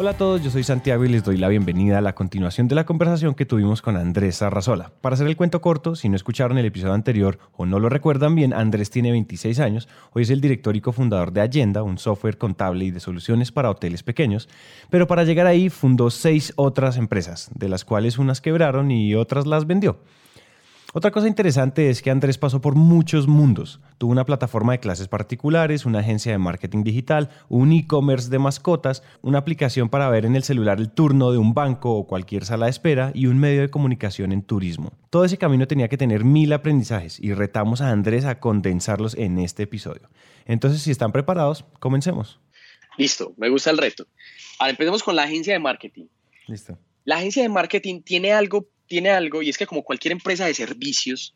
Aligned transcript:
Hola 0.00 0.10
a 0.10 0.16
todos, 0.16 0.44
yo 0.44 0.52
soy 0.52 0.62
Santiago 0.62 1.04
y 1.04 1.08
les 1.08 1.24
doy 1.24 1.36
la 1.38 1.48
bienvenida 1.48 1.98
a 1.98 2.00
la 2.00 2.14
continuación 2.14 2.68
de 2.68 2.76
la 2.76 2.86
conversación 2.86 3.34
que 3.34 3.44
tuvimos 3.44 3.82
con 3.82 3.96
Andrés 3.96 4.42
Arrazola. 4.42 4.92
Para 5.00 5.14
hacer 5.14 5.26
el 5.26 5.36
cuento 5.36 5.60
corto, 5.60 5.96
si 5.96 6.08
no 6.08 6.14
escucharon 6.14 6.56
el 6.56 6.66
episodio 6.66 6.94
anterior 6.94 7.40
o 7.56 7.66
no 7.66 7.80
lo 7.80 7.88
recuerdan 7.88 8.36
bien, 8.36 8.54
Andrés 8.54 8.90
tiene 8.90 9.10
26 9.10 9.58
años, 9.58 9.88
hoy 10.12 10.22
es 10.22 10.30
el 10.30 10.40
director 10.40 10.76
y 10.76 10.80
cofundador 10.80 11.32
de 11.32 11.40
Agenda, 11.40 11.82
un 11.82 11.98
software 11.98 12.38
contable 12.38 12.84
y 12.84 12.92
de 12.92 13.00
soluciones 13.00 13.50
para 13.50 13.70
hoteles 13.70 14.04
pequeños, 14.04 14.48
pero 14.88 15.08
para 15.08 15.24
llegar 15.24 15.48
ahí 15.48 15.68
fundó 15.68 16.10
seis 16.10 16.52
otras 16.54 16.96
empresas, 16.96 17.50
de 17.56 17.68
las 17.68 17.84
cuales 17.84 18.18
unas 18.18 18.40
quebraron 18.40 18.92
y 18.92 19.16
otras 19.16 19.48
las 19.48 19.66
vendió. 19.66 19.98
Otra 20.94 21.10
cosa 21.10 21.28
interesante 21.28 21.90
es 21.90 22.00
que 22.00 22.10
Andrés 22.10 22.38
pasó 22.38 22.62
por 22.62 22.74
muchos 22.74 23.28
mundos. 23.28 23.78
Tuvo 23.98 24.10
una 24.10 24.24
plataforma 24.24 24.72
de 24.72 24.80
clases 24.80 25.06
particulares, 25.06 25.84
una 25.84 25.98
agencia 25.98 26.32
de 26.32 26.38
marketing 26.38 26.82
digital, 26.82 27.28
un 27.50 27.72
e-commerce 27.74 28.30
de 28.30 28.38
mascotas, 28.38 29.02
una 29.20 29.36
aplicación 29.36 29.90
para 29.90 30.08
ver 30.08 30.24
en 30.24 30.34
el 30.34 30.44
celular 30.44 30.78
el 30.78 30.90
turno 30.90 31.30
de 31.30 31.36
un 31.36 31.52
banco 31.52 31.92
o 31.92 32.06
cualquier 32.06 32.46
sala 32.46 32.66
de 32.66 32.70
espera 32.70 33.12
y 33.14 33.26
un 33.26 33.38
medio 33.38 33.60
de 33.60 33.68
comunicación 33.68 34.32
en 34.32 34.40
turismo. 34.40 34.94
Todo 35.10 35.26
ese 35.26 35.36
camino 35.36 35.66
tenía 35.66 35.88
que 35.88 35.98
tener 35.98 36.24
mil 36.24 36.54
aprendizajes 36.54 37.20
y 37.20 37.34
retamos 37.34 37.82
a 37.82 37.90
Andrés 37.90 38.24
a 38.24 38.40
condensarlos 38.40 39.14
en 39.14 39.38
este 39.40 39.64
episodio. 39.64 40.08
Entonces, 40.46 40.80
si 40.80 40.90
están 40.90 41.12
preparados, 41.12 41.66
comencemos. 41.80 42.40
Listo, 42.96 43.34
me 43.36 43.50
gusta 43.50 43.70
el 43.70 43.76
reto. 43.76 44.06
Ahora 44.58 44.70
empecemos 44.70 45.02
con 45.02 45.14
la 45.14 45.24
agencia 45.24 45.52
de 45.52 45.58
marketing. 45.58 46.06
Listo. 46.46 46.78
La 47.04 47.16
agencia 47.16 47.42
de 47.42 47.50
marketing 47.50 48.00
tiene 48.00 48.32
algo 48.32 48.68
tiene 48.88 49.10
algo 49.10 49.42
y 49.42 49.50
es 49.50 49.58
que 49.58 49.66
como 49.66 49.84
cualquier 49.84 50.12
empresa 50.12 50.46
de 50.46 50.54
servicios, 50.54 51.34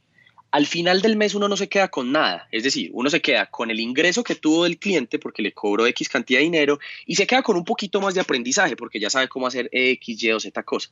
al 0.50 0.66
final 0.66 1.00
del 1.00 1.16
mes 1.16 1.34
uno 1.34 1.48
no 1.48 1.56
se 1.56 1.68
queda 1.68 1.88
con 1.88 2.12
nada. 2.12 2.48
Es 2.50 2.64
decir, 2.64 2.90
uno 2.92 3.08
se 3.08 3.22
queda 3.22 3.46
con 3.46 3.70
el 3.70 3.80
ingreso 3.80 4.22
que 4.22 4.34
tuvo 4.34 4.64
del 4.64 4.78
cliente 4.78 5.18
porque 5.18 5.42
le 5.42 5.52
cobró 5.52 5.86
X 5.86 6.08
cantidad 6.08 6.40
de 6.40 6.44
dinero 6.44 6.78
y 7.06 7.16
se 7.16 7.26
queda 7.26 7.42
con 7.42 7.56
un 7.56 7.64
poquito 7.64 8.00
más 8.00 8.14
de 8.14 8.20
aprendizaje 8.20 8.76
porque 8.76 9.00
ya 9.00 9.08
sabe 9.08 9.28
cómo 9.28 9.46
hacer 9.46 9.68
X, 9.72 10.22
Y 10.22 10.32
o 10.32 10.40
Z 10.40 10.62
cosa. 10.62 10.90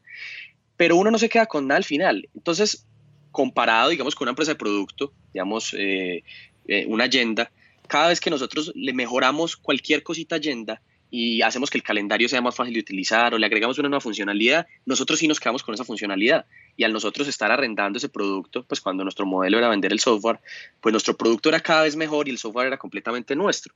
Pero 0.77 0.97
uno 0.97 1.11
no 1.11 1.19
se 1.19 1.29
queda 1.29 1.47
con 1.47 1.67
nada 1.67 1.77
al 1.77 1.85
final. 1.85 2.29
Entonces, 2.35 2.87
comparado, 3.33 3.91
digamos, 3.91 4.15
con 4.15 4.27
una 4.27 4.31
empresa 4.31 4.53
de 4.53 4.59
producto, 4.59 5.13
digamos, 5.33 5.75
eh, 5.77 6.25
eh, 6.67 6.87
una 6.87 7.05
agenda, 7.05 7.51
cada 7.87 8.09
vez 8.09 8.21
que 8.21 8.31
nosotros 8.31 8.73
le 8.75 8.93
mejoramos 8.93 9.57
cualquier 9.57 10.03
cosita 10.03 10.37
agenda, 10.37 10.81
y 11.11 11.43
hacemos 11.43 11.71
que 11.71 11.79
el 11.79 11.83
calendario 11.83 12.29
sea 12.29 12.41
más 12.41 12.55
fácil 12.55 12.75
de 12.75 12.81
utilizar 12.81 13.35
o 13.35 13.39
le 13.39 13.47
agregamos 13.47 13.79
una 13.79 13.89
nueva 13.89 14.01
funcionalidad, 14.01 14.67
nosotros 14.87 15.19
sí 15.19 15.27
nos 15.27 15.41
quedamos 15.41 15.63
con 15.63 15.75
esa 15.75 15.85
funcionalidad. 15.85 16.47
Y 16.77 16.85
al 16.85 16.93
nosotros 16.93 17.27
estar 17.27 17.51
arrendando 17.51 17.99
ese 17.99 18.09
producto, 18.09 18.65
pues 18.65 18.81
cuando 18.81 19.03
nuestro 19.03 19.27
modelo 19.27 19.59
era 19.59 19.69
vender 19.69 19.93
el 19.93 20.01
software, 20.01 20.39
pues 20.81 20.93
nuestro 20.93 21.17
producto 21.17 21.49
era 21.49 21.61
cada 21.61 21.83
vez 21.83 21.97
mejor 21.97 22.29
y 22.29 22.31
el 22.31 22.39
software 22.39 22.69
era 22.69 22.79
completamente 22.79 23.35
nuestro. 23.35 23.75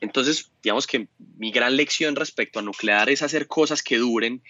Entonces, 0.00 0.50
digamos 0.62 0.86
que 0.86 1.06
mi 1.38 1.52
gran 1.52 1.76
lección 1.76 2.16
respecto 2.16 2.58
a 2.58 2.62
nuclear 2.62 3.08
es 3.08 3.22
hacer 3.22 3.46
cosas 3.46 3.82
que 3.82 3.98
duren 3.98 4.42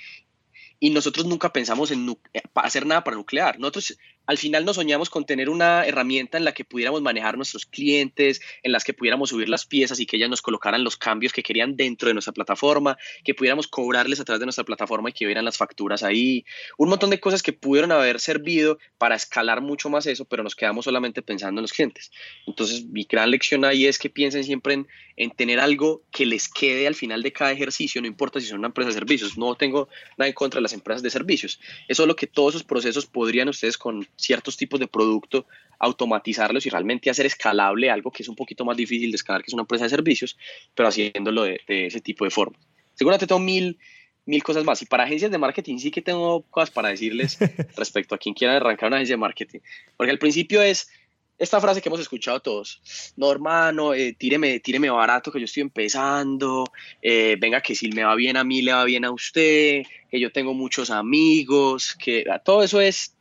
y 0.81 0.91
nosotros 0.91 1.27
nunca 1.27 1.53
pensamos 1.53 1.93
en 1.93 2.19
hacer 2.55 2.87
nada 2.87 3.05
para 3.05 3.17
nuclear. 3.17 3.57
Nosotros 3.61 3.97
al 4.27 4.39
final 4.39 4.65
nos 4.65 4.77
soñamos 4.77 5.11
con 5.11 5.25
tener 5.25 5.49
una 5.49 5.85
herramienta 5.85 6.39
en 6.39 6.45
la 6.45 6.53
que 6.53 6.65
pudiéramos 6.65 7.03
manejar 7.03 7.37
nuestros 7.37 7.67
clientes, 7.67 8.41
en 8.63 8.73
las 8.73 8.85
que 8.85 8.95
pudiéramos 8.95 9.31
subir 9.31 9.49
las 9.49 9.67
piezas 9.67 9.99
y 9.99 10.07
que 10.07 10.17
ellas 10.17 10.31
nos 10.31 10.43
colocaran 10.43 10.85
los 10.85 10.97
cambios 10.97 11.33
que 11.33 11.43
querían 11.43 11.77
dentro 11.77 12.09
de 12.09 12.15
nuestra 12.15 12.33
plataforma, 12.33 12.97
que 13.25 13.35
pudiéramos 13.35 13.67
cobrarles 13.67 14.21
a 14.21 14.25
través 14.25 14.41
de 14.41 14.47
nuestra 14.47 14.65
plataforma 14.65 15.11
y 15.11 15.13
que 15.13 15.27
vieran 15.27 15.45
las 15.45 15.57
facturas 15.57 16.03
ahí. 16.03 16.45
Un 16.79 16.89
montón 16.89 17.11
de 17.11 17.21
cosas 17.21 17.43
que 17.43 17.53
pudieron 17.53 17.91
haber 17.91 18.21
servido 18.21 18.79
para 18.99 19.17
escalar 19.17 19.61
mucho 19.61 19.89
más 19.89 20.07
eso, 20.07 20.25
pero 20.25 20.43
nos 20.43 20.55
quedamos 20.55 20.85
solamente 20.85 21.23
pensando 21.23 21.61
en 21.61 21.63
los 21.63 21.73
clientes. 21.73 22.11
Entonces, 22.47 22.85
mi 22.85 23.05
gran 23.05 23.31
lección 23.31 23.65
ahí 23.65 23.87
es 23.87 23.99
que 23.99 24.11
piensen 24.11 24.45
siempre 24.45 24.75
en, 24.75 24.89
en 25.17 25.31
tener 25.31 25.59
algo 25.59 26.03
que 26.11 26.27
les 26.27 26.49
quede 26.49 26.87
al 26.87 26.95
final 26.95 27.23
de 27.23 27.33
cada 27.33 27.53
ejercicio, 27.53 28.01
no 28.01 28.07
importa 28.07 28.41
si 28.41 28.47
son 28.47 28.59
una 28.59 28.69
empresa 28.69 28.89
de 28.89 28.95
servicios. 28.95 29.39
No 29.39 29.55
tengo 29.55 29.89
nada 30.17 30.29
en 30.29 30.35
contra 30.35 30.59
de 30.59 30.63
las 30.63 30.73
empresas 30.73 31.03
de 31.03 31.11
servicios. 31.11 31.61
Es 31.89 31.99
lo 32.07 32.17
que 32.17 32.27
todos 32.27 32.55
esos 32.55 32.65
procesos 32.65 33.07
podrían 33.07 33.49
ustedes 33.49 33.79
con 33.79 34.07
ciertos 34.17 34.57
tipos 34.57 34.79
de 34.81 34.87
producto, 34.87 35.47
automatizarlos 35.79 36.65
y 36.65 36.71
realmente 36.71 37.11
hacer 37.11 37.27
escalable 37.27 37.91
algo 37.91 38.13
que 38.13 38.23
es 38.23 38.29
un 38.29 38.37
poquito 38.37 38.65
más 38.65 38.77
difícil 38.77 39.11
de 39.11 39.17
escalar, 39.17 39.43
que 39.43 39.49
es 39.49 39.55
una 39.55 39.63
empresa 39.63 39.85
de 39.85 39.91
servicios, 39.91 40.39
pero 40.75 40.89
haciéndolo 40.89 41.43
de, 41.43 41.61
ese 41.67 42.01
tipo 42.01 42.25
de 42.25 42.31
forma. 42.31 42.57
Seguramente 42.95 43.27
tengo 43.27 43.41
mil, 43.41 43.79
mil 44.25 44.43
cosas 44.45 44.65
más. 44.65 44.81
Y 44.83 44.87
para 44.87 45.05
agencias 45.05 45.31
de 45.31 45.39
marketing 45.39 45.79
sí 45.79 45.91
que 45.91 46.01
tengo 46.01 46.43
cosas 46.51 46.71
para 46.71 46.91
decirles 46.91 47.37
respecto 47.77 48.15
a 48.15 48.19
quien 48.19 48.35
quiera 48.35 48.57
arrancar 48.57 48.89
una 48.89 48.97
agencia 48.97 49.15
de 49.15 49.21
marketing. 49.21 49.59
Porque 49.97 50.13
al 50.13 50.19
principio 50.21 50.63
es 50.63 50.89
esta 51.37 51.61
frase 51.61 51.83
que 51.83 51.89
hemos 51.89 51.99
escuchado 51.99 52.39
todos. 52.39 52.81
No, 53.17 53.33
hermano, 53.33 53.93
eh, 53.93 54.15
tíreme, 54.17 54.61
tíreme 54.61 54.89
barato 54.89 55.33
que 55.33 55.41
yo 55.41 55.47
estoy 55.47 55.63
empezando. 55.63 56.65
Eh, 57.01 57.37
venga, 57.41 57.61
que 57.61 57.75
si 57.75 57.89
me 57.89 58.05
va 58.05 58.15
bien 58.15 58.37
a 58.37 58.45
mí, 58.45 58.63
le 58.63 58.73
va 58.73 58.85
bien 58.85 59.05
a 59.05 59.11
usted. 59.11 59.83
Que 60.09 60.21
yo 60.21 60.31
tengo 60.31 60.55
muchos 60.55 60.91
amigos. 60.91 61.97
Que 61.97 62.25
todo 62.45 62.63
eso 62.63 62.81
es 62.81 63.17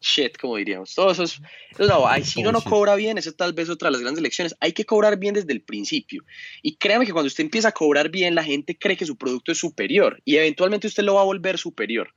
shit, 0.00 0.36
como 0.38 0.56
diríamos. 0.56 0.94
Todo 0.94 1.10
eso 1.10 1.24
es. 1.24 1.40
no, 1.78 2.06
si 2.24 2.40
uno 2.40 2.52
no 2.52 2.60
cobra 2.62 2.94
bien, 2.94 3.18
eso 3.18 3.32
tal 3.32 3.52
vez 3.52 3.68
otra 3.68 3.88
de 3.88 3.92
las 3.92 4.00
grandes 4.00 4.22
lecciones. 4.22 4.56
Hay 4.60 4.72
que 4.72 4.84
cobrar 4.84 5.18
bien 5.18 5.34
desde 5.34 5.52
el 5.52 5.62
principio. 5.62 6.24
Y 6.62 6.76
créame 6.76 7.06
que 7.06 7.12
cuando 7.12 7.28
usted 7.28 7.44
empieza 7.44 7.68
a 7.68 7.72
cobrar 7.72 8.08
bien, 8.08 8.34
la 8.34 8.44
gente 8.44 8.76
cree 8.76 8.96
que 8.96 9.06
su 9.06 9.16
producto 9.16 9.52
es 9.52 9.58
superior 9.58 10.20
y 10.24 10.36
eventualmente 10.36 10.86
usted 10.86 11.02
lo 11.02 11.14
va 11.14 11.20
a 11.20 11.24
volver 11.24 11.58
superior. 11.58 12.14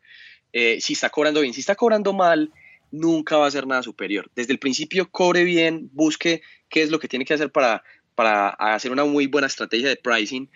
Eh, 0.54 0.80
si 0.82 0.94
está 0.94 1.10
cobrando 1.10 1.42
bien, 1.42 1.54
si 1.54 1.60
está 1.60 1.76
cobrando 1.76 2.14
mal, 2.14 2.52
nunca 2.92 3.38
va 3.38 3.48
a 3.48 3.52
ser 3.52 3.68
nada 3.68 3.84
superior. 3.84 4.30
Desde 4.36 4.54
el 4.54 4.60
principio, 4.60 5.10
cobre 5.10 5.44
bien, 5.44 5.90
busque 5.94 6.42
qué 6.70 6.84
es 6.84 6.92
lo 6.92 7.00
que 7.00 7.08
tiene 7.08 7.26
que 7.26 7.34
hacer 7.34 7.52
para, 7.52 7.84
para 8.16 8.50
hacer 8.50 8.92
una 8.92 9.04
muy 9.04 9.28
buena 9.28 9.48
estrategia 9.48 9.90
de 9.90 9.96
pricing 9.96 10.50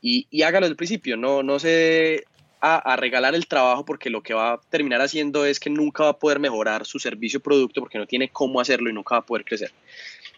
y, 0.00 0.26
y 0.30 0.42
hágalo 0.42 0.64
desde 0.64 0.72
el 0.72 0.76
principio. 0.76 1.16
No, 1.16 1.42
no 1.42 1.58
se 1.58 2.24
a, 2.66 2.96
regalar 2.96 3.34
el 3.34 3.46
trabajo 3.46 3.84
porque 3.84 4.08
lo 4.08 4.22
que 4.22 4.32
va 4.32 4.54
a 4.54 4.60
terminar 4.70 5.02
haciendo 5.02 5.44
es 5.44 5.60
que 5.60 5.68
nunca 5.68 6.04
va 6.04 6.10
a 6.10 6.18
poder 6.18 6.40
mejorar 6.40 6.86
su 6.86 6.98
servicio 6.98 7.38
o 7.38 7.42
producto 7.42 7.80
porque 7.80 7.98
no 7.98 8.06
tiene 8.06 8.30
cómo 8.30 8.58
hacerlo 8.58 8.88
y 8.88 8.94
nunca 8.94 9.16
va 9.16 9.18
a 9.20 9.26
poder 9.26 9.44
crecer. 9.44 9.70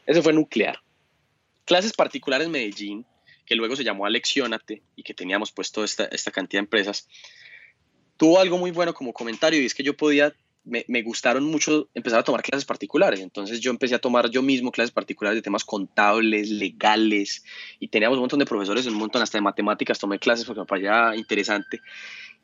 Eso 0.06 0.22
fue 0.22 0.32
nuclear. 0.32 0.80
Clases 1.64 1.92
particulares 1.92 2.46
en 2.46 2.52
Medellín, 2.52 3.06
que 3.44 3.54
luego 3.54 3.76
se 3.76 3.84
llamó 3.84 4.06
Aleccionate 4.06 4.82
y 4.96 5.04
que 5.04 5.14
teníamos 5.14 5.52
puesto 5.52 5.84
esta, 5.84 6.06
esta 6.06 6.32
cantidad 6.32 6.60
de 6.60 6.64
empresas, 6.64 7.08
tuvo 8.16 8.40
algo 8.40 8.58
muy 8.58 8.72
bueno 8.72 8.92
como 8.92 9.12
comentario 9.12 9.62
y 9.62 9.66
es 9.66 9.74
que 9.74 9.84
yo 9.84 9.96
podía 9.96 10.34
me, 10.66 11.02
gustaron 11.02 11.44
mucho 11.44 11.88
empezar 11.94 12.18
a 12.18 12.24
tomar 12.24 12.42
clases 12.42 12.64
particulares. 12.64 13.20
Entonces 13.20 13.60
yo 13.60 13.70
empecé 13.70 13.94
a 13.94 14.00
tomar 14.00 14.30
yo 14.30 14.42
mismo 14.42 14.72
clases 14.72 14.90
particulares 14.90 15.36
de 15.36 15.42
temas 15.42 15.64
contables, 15.64 16.50
legales, 16.50 17.44
y 17.78 17.88
teníamos 17.88 18.16
un 18.16 18.22
montón 18.22 18.40
de 18.40 18.46
profesores, 18.46 18.86
un 18.86 18.94
montón 18.94 19.22
hasta 19.22 19.38
de 19.38 19.42
matemáticas, 19.42 19.98
tomé 19.98 20.18
clases 20.18 20.44
porque 20.44 20.60
me 20.60 20.66
parecía 20.66 21.14
interesante. 21.14 21.80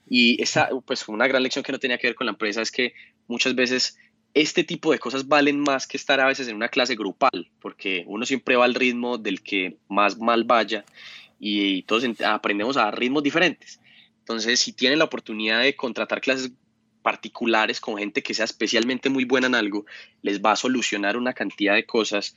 Y 0.08 0.40
esa, 0.40 0.70
pues 0.86 1.06
una 1.08 1.26
gran 1.26 1.42
lección 1.42 1.64
que 1.64 1.72
no 1.72 1.78
tenía 1.78 1.98
que 1.98 2.08
ver 2.08 2.14
con 2.14 2.26
la 2.26 2.32
empresa 2.32 2.62
es 2.62 2.70
que 2.70 2.94
muchas 3.26 3.54
veces 3.54 3.98
este 4.34 4.64
tipo 4.64 4.92
de 4.92 4.98
cosas 4.98 5.28
valen 5.28 5.60
más 5.60 5.86
que 5.86 5.96
estar 5.96 6.20
a 6.20 6.26
veces 6.26 6.48
en 6.48 6.56
una 6.56 6.68
clase 6.68 6.94
grupal, 6.94 7.50
porque 7.60 8.04
uno 8.06 8.24
siempre 8.24 8.56
va 8.56 8.64
al 8.64 8.74
ritmo 8.74 9.18
del 9.18 9.42
que 9.42 9.76
más 9.88 10.18
mal 10.18 10.44
vaya 10.44 10.84
y 11.38 11.82
todos 11.82 12.04
aprendemos 12.24 12.76
a 12.76 12.90
ritmos 12.92 13.22
diferentes. 13.22 13.80
Entonces, 14.20 14.60
si 14.60 14.72
tienen 14.72 15.00
la 15.00 15.06
oportunidad 15.06 15.60
de 15.60 15.74
contratar 15.74 16.20
clases 16.20 16.52
particulares 17.02 17.80
con 17.80 17.98
gente 17.98 18.22
que 18.22 18.34
sea 18.34 18.44
especialmente 18.44 19.10
muy 19.10 19.24
buena 19.24 19.48
en 19.48 19.54
algo, 19.54 19.84
les 20.22 20.40
va 20.40 20.52
a 20.52 20.56
solucionar 20.56 21.16
una 21.16 21.34
cantidad 21.34 21.74
de 21.74 21.86
cosas 21.86 22.34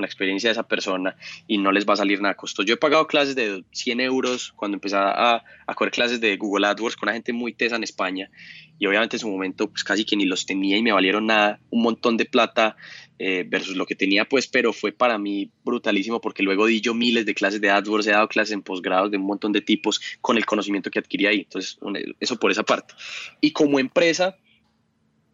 con 0.00 0.02
la 0.02 0.06
experiencia 0.06 0.48
de 0.48 0.52
esa 0.52 0.62
persona 0.62 1.16
y 1.46 1.58
no 1.58 1.72
les 1.72 1.86
va 1.86 1.92
a 1.92 1.96
salir 1.96 2.20
nada 2.20 2.34
costoso. 2.34 2.66
Yo 2.66 2.74
he 2.74 2.78
pagado 2.78 3.06
clases 3.06 3.34
de 3.34 3.64
100 3.72 4.00
euros 4.00 4.52
cuando 4.56 4.76
empecé 4.76 4.96
a, 4.96 5.44
a 5.66 5.74
correr 5.74 5.92
clases 5.92 6.20
de 6.20 6.36
Google 6.36 6.66
AdWords 6.66 6.96
con 6.96 7.08
una 7.08 7.14
gente 7.14 7.32
muy 7.32 7.52
tesa 7.52 7.76
en 7.76 7.82
España 7.82 8.30
y 8.78 8.86
obviamente 8.86 9.16
en 9.16 9.20
su 9.20 9.28
momento 9.28 9.68
pues 9.68 9.84
casi 9.84 10.04
que 10.04 10.16
ni 10.16 10.24
los 10.24 10.46
tenía 10.46 10.78
y 10.78 10.82
me 10.82 10.92
valieron 10.92 11.26
nada, 11.26 11.60
un 11.68 11.82
montón 11.82 12.16
de 12.16 12.24
plata 12.24 12.76
eh, 13.18 13.44
versus 13.46 13.76
lo 13.76 13.84
que 13.84 13.94
tenía 13.94 14.24
pues, 14.24 14.46
pero 14.46 14.72
fue 14.72 14.92
para 14.92 15.18
mí 15.18 15.50
brutalísimo 15.64 16.20
porque 16.20 16.42
luego 16.42 16.64
di 16.66 16.80
yo 16.80 16.94
miles 16.94 17.26
de 17.26 17.34
clases 17.34 17.60
de 17.60 17.68
AdWords, 17.68 18.06
he 18.06 18.12
dado 18.12 18.28
clases 18.28 18.54
en 18.54 18.62
posgrados 18.62 19.10
de 19.10 19.18
un 19.18 19.24
montón 19.24 19.52
de 19.52 19.60
tipos 19.60 20.00
con 20.22 20.38
el 20.38 20.46
conocimiento 20.46 20.90
que 20.90 20.98
adquirí 20.98 21.26
ahí, 21.26 21.40
entonces 21.40 21.78
eso 22.20 22.36
por 22.38 22.50
esa 22.50 22.62
parte. 22.62 22.94
Y 23.42 23.52
como 23.52 23.78
empresa 23.78 24.38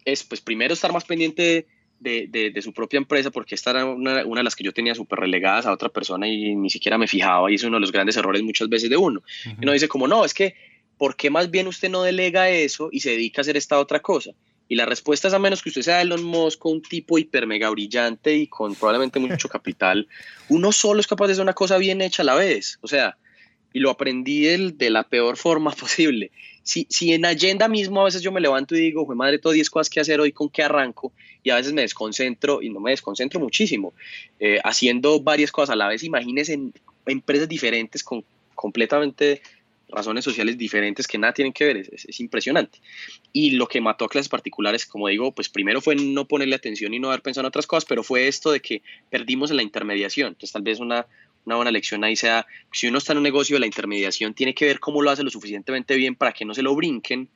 es 0.05 0.25
pues 0.25 0.41
primero 0.41 0.75
estar 0.75 0.93
más 0.93 1.05
pendiente 1.05 1.67
de, 2.01 2.29
de, 2.53 2.63
su 2.63 2.73
propia 2.73 2.99
empresa, 2.99 3.31
porque 3.31 3.55
esta 3.55 3.71
era 3.71 3.85
una, 3.85 4.25
una 4.25 4.41
de 4.41 4.45
las 4.45 4.55
que 4.55 4.65
yo 4.65 4.73
tenía 4.73 4.95
súper 4.95 5.21
relegadas 5.21 5.67
a 5.67 5.73
otra 5.73 5.89
persona 5.89 6.29
y 6.29 6.55
ni 6.55 6.71
siquiera 6.71 6.99
me 6.99 7.09
fijaba, 7.09 7.51
y 7.51 7.55
es 7.55 7.65
uno 7.65 7.77
de 7.77 7.81
los 7.81 7.93
grandes 7.93 8.17
errores 8.17 8.43
muchas 8.43 8.69
veces 8.69 8.91
de 8.91 8.97
uno. 8.97 9.23
Y 9.45 9.63
uno 9.63 9.73
dice 9.73 9.89
como, 9.89 10.07
no, 10.07 10.25
es 10.25 10.35
que, 10.35 10.55
¿por 10.99 11.17
qué 11.17 11.31
más 11.31 11.51
bien 11.51 11.67
usted 11.67 11.91
no 11.91 12.03
delega 12.03 12.51
eso 12.51 12.89
y 12.93 13.01
se 13.01 13.11
dedica 13.11 13.41
a 13.41 13.43
hacer 13.43 13.57
esta 13.57 13.79
otra 13.79 14.01
cosa? 14.01 14.33
Y 14.69 14.75
la 14.75 14.85
respuesta 14.85 15.29
es 15.29 15.35
a 15.35 15.39
menos 15.39 15.63
que 15.63 15.69
usted 15.69 15.83
sea 15.83 16.03
Elon 16.03 16.25
Musk, 16.25 16.65
un 16.67 16.83
tipo 16.83 17.19
hiper 17.19 17.47
mega 17.47 17.71
brillante 17.71 18.35
y 18.35 18.49
con 18.49 18.75
probablemente 18.75 19.21
mucho 19.21 19.49
capital, 19.49 20.09
uno 20.49 20.73
solo 20.73 21.01
es 21.01 21.07
capaz 21.07 21.27
de 21.27 21.33
hacer 21.33 21.43
una 21.43 21.53
cosa 21.53 21.79
bien 21.79 22.01
hecha 22.01 22.23
a 22.23 22.27
la 22.27 22.35
vez. 22.35 22.79
O 22.83 22.89
sea, 22.89 23.17
y 23.73 23.79
lo 23.79 23.91
aprendí 23.91 24.45
de 24.45 24.91
la 24.91 25.05
peor 25.05 25.37
forma 25.37 25.71
posible. 25.81 26.31
Si, 26.63 26.87
si 26.91 27.13
en 27.13 27.25
agenda 27.25 27.69
mismo 27.69 28.01
a 28.01 28.05
veces 28.05 28.23
yo 28.23 28.33
me 28.33 28.41
levanto 28.41 28.75
y 28.75 28.81
digo, 28.81 29.07
madre, 29.15 29.39
todo 29.39 29.53
10 29.53 29.71
cosas 29.71 29.91
que 29.91 30.01
hacer 30.01 30.19
hoy, 30.19 30.33
¿con 30.33 30.49
qué 30.49 30.63
arranco? 30.63 31.13
Y 31.47 31.51
a 31.51 31.55
veces 31.55 31.73
me 31.73 31.83
desconcentro 31.83 32.61
y 32.61 32.71
no 32.71 32.81
me 32.81 32.91
desconcentro 32.91 33.39
muchísimo, 33.39 33.95
eh, 34.41 34.59
haciendo 34.65 35.21
varias 35.21 35.53
cosas 35.53 35.75
a 35.75 35.77
la 35.77 35.87
vez. 35.87 36.03
Imagínense 36.03 36.55
en 36.55 36.75
empresas 37.07 37.49
diferentes 37.49 38.03
con 38.03 38.25
completamente 38.57 39.43
razones 39.89 40.25
sociales 40.25 40.59
diferentes 40.59 41.07
que 41.07 41.19
nada 41.19 41.33
tienen 41.33 41.53
que 41.53 41.65
ver, 41.65 41.77
es, 41.77 42.19
impresionante. 42.19 42.81
Y 43.33 43.53
lo 43.53 43.69
que 43.69 43.81
mató 43.81 44.07
a 44.07 44.09
clases 44.09 44.29
particulares, 44.29 44.87
como 44.87 45.07
digo, 45.07 45.31
pues 45.31 45.49
primero 45.49 45.81
fue 45.81 45.95
no 45.95 46.27
ponerle 46.27 46.57
atención 46.57 46.93
y 46.95 46.99
no 46.99 47.11
haber 47.11 47.23
pensado 47.23 47.43
en 47.43 47.49
otras 47.51 47.69
cosas, 47.69 47.85
pero 47.85 48.03
fue 48.03 48.27
esto 48.27 48.51
de 48.51 48.59
que 48.59 48.83
perdimos 49.09 49.53
en 49.53 49.59
la 49.59 49.63
intermediación. 49.63 50.31
Entonces 50.31 50.51
tal 50.51 50.63
vez 50.63 50.81
una, 50.81 51.07
una 51.45 51.55
buena 51.55 51.71
lección 51.71 52.03
ahí 52.03 52.17
sea, 52.17 52.45
si 52.73 52.89
uno 52.89 52.99
está 52.99 53.13
en 53.13 53.19
un 53.19 53.23
negocio, 53.23 53.57
la 53.61 53.67
intermediación 53.67 54.35
tiene 54.35 54.53
que 54.53 54.67
ver 54.67 54.81
cómo 54.81 55.01
lo 55.01 55.11
hace 55.11 55.23
lo 55.23 55.31
suficientemente 55.31 55.95
bien 55.95 56.17
para 56.17 56.33
que 56.33 56.45
no 56.45 56.55
se 56.55 56.63
lo 56.63 56.75
brinquen. 56.75 57.29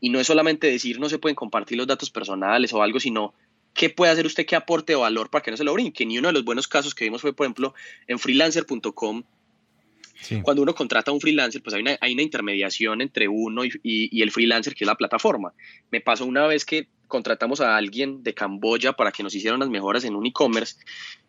Y 0.00 0.10
no 0.10 0.20
es 0.20 0.28
solamente 0.28 0.70
decir 0.70 1.00
no 1.00 1.08
se 1.08 1.18
pueden 1.18 1.34
compartir 1.34 1.76
los 1.76 1.88
datos 1.88 2.10
personales 2.10 2.72
o 2.72 2.82
algo, 2.84 3.00
sino 3.00 3.34
qué 3.78 3.90
puede 3.90 4.10
hacer 4.10 4.26
usted 4.26 4.44
que 4.44 4.56
aporte 4.56 4.96
valor 4.96 5.30
para 5.30 5.40
que 5.40 5.52
no 5.52 5.56
se 5.56 5.62
lo 5.62 5.72
brinquen. 5.72 6.10
Y 6.10 6.18
uno 6.18 6.28
de 6.28 6.34
los 6.34 6.44
buenos 6.44 6.66
casos 6.66 6.96
que 6.96 7.04
vimos 7.04 7.22
fue, 7.22 7.32
por 7.32 7.46
ejemplo, 7.46 7.74
en 8.08 8.18
freelancer.com, 8.18 9.22
cuando 10.42 10.62
uno 10.62 10.74
contrata 10.74 11.12
a 11.12 11.14
un 11.14 11.20
freelancer, 11.20 11.62
pues 11.62 11.74
hay 11.74 11.82
una, 11.82 11.96
hay 12.00 12.12
una 12.12 12.22
intermediación 12.22 13.00
entre 13.00 13.28
uno 13.28 13.64
y, 13.64 13.70
y, 13.84 14.20
el 14.20 14.32
freelancer, 14.32 14.74
que 14.74 14.82
es 14.82 14.88
la 14.88 14.96
plataforma. 14.96 15.54
Me 15.92 16.00
pasó 16.00 16.26
una 16.26 16.48
vez 16.48 16.64
que 16.64 16.88
contratamos 17.06 17.60
a 17.60 17.76
alguien 17.76 18.24
de 18.24 18.34
Camboya 18.34 18.94
para 18.94 19.12
que 19.12 19.22
nos 19.22 19.32
hicieran 19.36 19.60
las 19.60 19.68
mejoras 19.68 20.02
en 20.02 20.16
un 20.16 20.26
e-commerce 20.26 20.74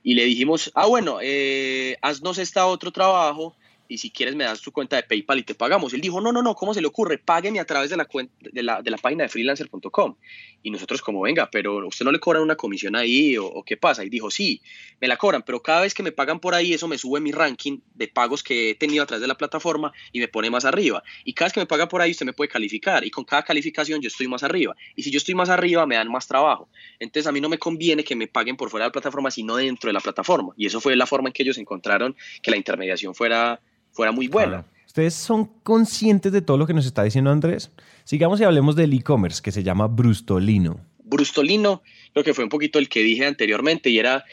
y 0.02 0.16
le 0.16 0.26
dijimos, 0.26 0.72
ah, 0.74 0.88
bueno, 0.88 1.20
eh, 1.22 1.98
haznos 2.02 2.40
este 2.40 2.60
otro 2.62 2.92
trabajo 2.92 3.56
y 3.90 3.98
si 3.98 4.12
quieres 4.12 4.36
me 4.36 4.44
das 4.44 4.62
tu 4.62 4.72
cuenta 4.72 4.96
de 4.96 5.04
PayPal 5.04 5.40
y 5.40 5.44
te 5.44 5.56
pagamos. 5.56 5.94
Él 5.94 6.00
dijo, 6.00 6.22
no, 6.22 6.32
no, 6.32 6.44
no, 6.44 6.54
¿cómo 6.54 6.76
se 6.76 6.80
le 6.80 6.88
ocurre? 6.88 7.18
Págueme 7.18 7.60
a 7.60 7.66
través 7.66 7.90
de 7.90 7.98
la, 7.98 8.06
cuenta, 8.06 8.34
de 8.40 8.62
la, 8.62 8.84
de 8.84 8.92
la 8.92 8.98
página 8.98 9.24
de 9.24 9.30
freelancer.com. 9.30 10.16
Y 10.62 10.70
nosotros 10.70 11.02
como, 11.02 11.22
venga, 11.22 11.50
pero 11.52 11.88
usted 11.88 12.06
no 12.06 12.12
le 12.12 12.20
cobran 12.20 12.44
una 12.44 12.56
comisión 12.56 12.96
ahí 12.96 13.36
o, 13.38 13.64
qué 13.66 13.78
pasa. 13.78 14.06
Y 14.06 14.10
dijo, 14.10 14.30
sí, 14.30 14.62
me 15.02 15.08
la 15.08 15.18
cobran, 15.18 15.42
pero 15.42 15.64
cada 15.64 15.82
vez 15.82 15.96
que 15.96 16.04
me 16.04 16.12
pagan 16.12 16.40
por 16.40 16.54
ahí, 16.54 16.74
eso 16.74 16.88
me 16.88 17.00
sube 17.00 17.20
mi 17.20 17.32
ranking 17.32 17.80
de 17.96 18.08
pagos 18.08 18.44
que 18.44 18.70
he 18.70 18.76
tenido 18.76 19.04
a 19.04 19.08
través 19.08 19.22
de 19.22 19.28
la 19.28 19.36
plataforma 19.36 19.92
y 20.12 20.20
me 20.20 20.28
pone 20.28 20.52
más 20.52 20.66
arriba. 20.66 21.02
Y 21.26 21.34
cada 21.34 21.48
vez 21.48 21.54
que 21.54 21.60
me 21.60 21.66
paga 21.66 21.88
por 21.88 22.02
ahí, 22.02 22.12
usted 22.12 22.28
me 22.28 22.34
puede 22.34 22.50
calificar. 22.50 23.04
Y 23.04 23.10
con 23.10 23.26
cada 23.26 23.42
calificación 23.42 24.02
yo 24.02 24.08
estoy 24.08 24.28
más 24.28 24.44
arriba. 24.44 24.76
Y 24.96 25.02
si 25.02 25.10
yo 25.10 25.18
estoy 25.18 25.34
más 25.34 25.50
arriba, 25.50 25.88
me 25.88 25.96
dan 25.96 26.12
más 26.12 26.28
trabajo. 26.28 26.70
Entonces 27.00 27.26
a 27.26 27.32
mí 27.32 27.42
no 27.42 27.50
me 27.50 27.58
conviene 27.58 28.04
que 28.04 28.16
me 28.16 28.28
paguen 28.28 28.56
por 28.56 28.70
fuera 28.70 28.86
de 28.86 28.90
la 28.90 28.94
plataforma, 28.94 29.32
sino 29.32 29.56
dentro 29.56 29.88
de 29.88 29.94
la 29.94 30.00
plataforma. 30.00 30.54
Y 30.58 30.68
eso 30.68 30.80
fue 30.80 30.96
la 30.96 31.08
forma 31.08 31.30
en 31.30 31.34
que 31.34 31.42
ellos 31.42 31.58
encontraron 31.58 32.16
que 32.44 32.52
la 32.52 32.58
intermediación 32.58 33.16
fuera 33.16 33.60
fuera 34.00 34.14
muy 34.14 34.30
buena. 34.30 34.64
¿Ustedes 34.88 35.14
son 35.14 35.52
conscientes 35.62 36.32
de 36.32 36.42
todo 36.42 36.58
lo 36.58 36.66
que 36.66 36.74
nos 36.74 36.86
está 36.86 37.04
diciendo 37.04 37.32
Andrés? 37.32 37.70
Sigamos 38.06 38.40
y 38.40 38.46
hablemos 38.46 38.78
del 38.78 38.94
e-commerce 38.94 39.42
que 39.42 39.52
se 39.52 39.62
llama 39.62 39.88
Brustolino. 39.88 40.80
Brustolino, 41.04 41.84
creo 42.14 42.24
que 42.24 42.34
fue 42.34 42.46
un 42.46 42.50
poquito 42.50 42.80
el 42.80 42.88
que 42.88 43.02
dije 43.02 43.26
anteriormente 43.26 43.90
y 43.90 44.00
era 44.00 44.24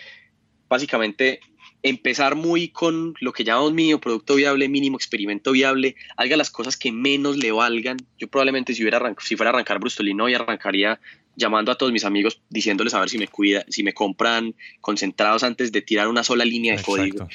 básicamente 0.69 1.41
empezar 1.83 2.37
muy 2.37 2.69
con 2.69 3.15
lo 3.21 3.33
que 3.33 3.43
llamamos 3.43 3.73
mío, 3.73 4.01
producto 4.01 4.37
viable, 4.37 4.69
mínimo 4.69 4.97
experimento 4.97 5.51
viable, 5.51 5.97
haga 6.17 6.37
las 6.37 6.53
cosas 6.53 6.77
que 6.77 6.93
menos 6.93 7.37
le 7.37 7.51
valgan. 7.51 7.97
Yo 8.19 8.29
probablemente 8.29 8.73
si, 8.73 8.85
hubiera 8.85 9.17
si 9.19 9.35
fuera 9.35 9.51
a 9.51 9.55
arrancar 9.55 9.81
Brustolino 9.81 10.29
y 10.29 10.35
arrancaría 10.35 11.01
llamando 11.37 11.71
a 11.71 11.77
todos 11.77 11.93
mis 11.93 12.05
amigos 12.05 12.41
diciéndoles 12.49 12.95
a 12.95 13.01
ver 13.01 13.11
si 13.11 13.19
me 13.19 13.29
cuida, 13.29 13.65
si 13.69 13.83
me 13.83 13.93
compran 13.93 14.55
concentrados 14.81 15.43
antes 15.43 15.71
de 15.71 15.83
tirar 15.83 16.09
una 16.09 16.25
sola 16.25 16.45
línea 16.45 16.77
de 16.77 16.83
código. 16.83 17.29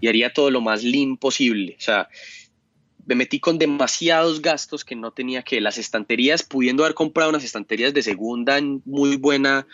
Y 0.00 0.08
haría 0.08 0.32
todo 0.32 0.50
lo 0.50 0.60
más 0.60 0.84
lean 0.84 1.16
posible. 1.16 1.76
O 1.78 1.82
sea, 1.82 2.08
me 3.04 3.14
metí 3.14 3.40
con 3.40 3.58
demasiados 3.58 4.40
gastos 4.40 4.84
que 4.84 4.94
no 4.94 5.10
tenía 5.10 5.42
que. 5.42 5.60
Las 5.60 5.78
estanterías, 5.78 6.42
pudiendo 6.42 6.84
haber 6.84 6.94
comprado 6.94 7.30
unas 7.30 7.44
estanterías 7.44 7.92
de 7.92 8.02
segunda 8.02 8.58
en 8.58 8.82
muy 8.84 9.16
buena 9.16 9.66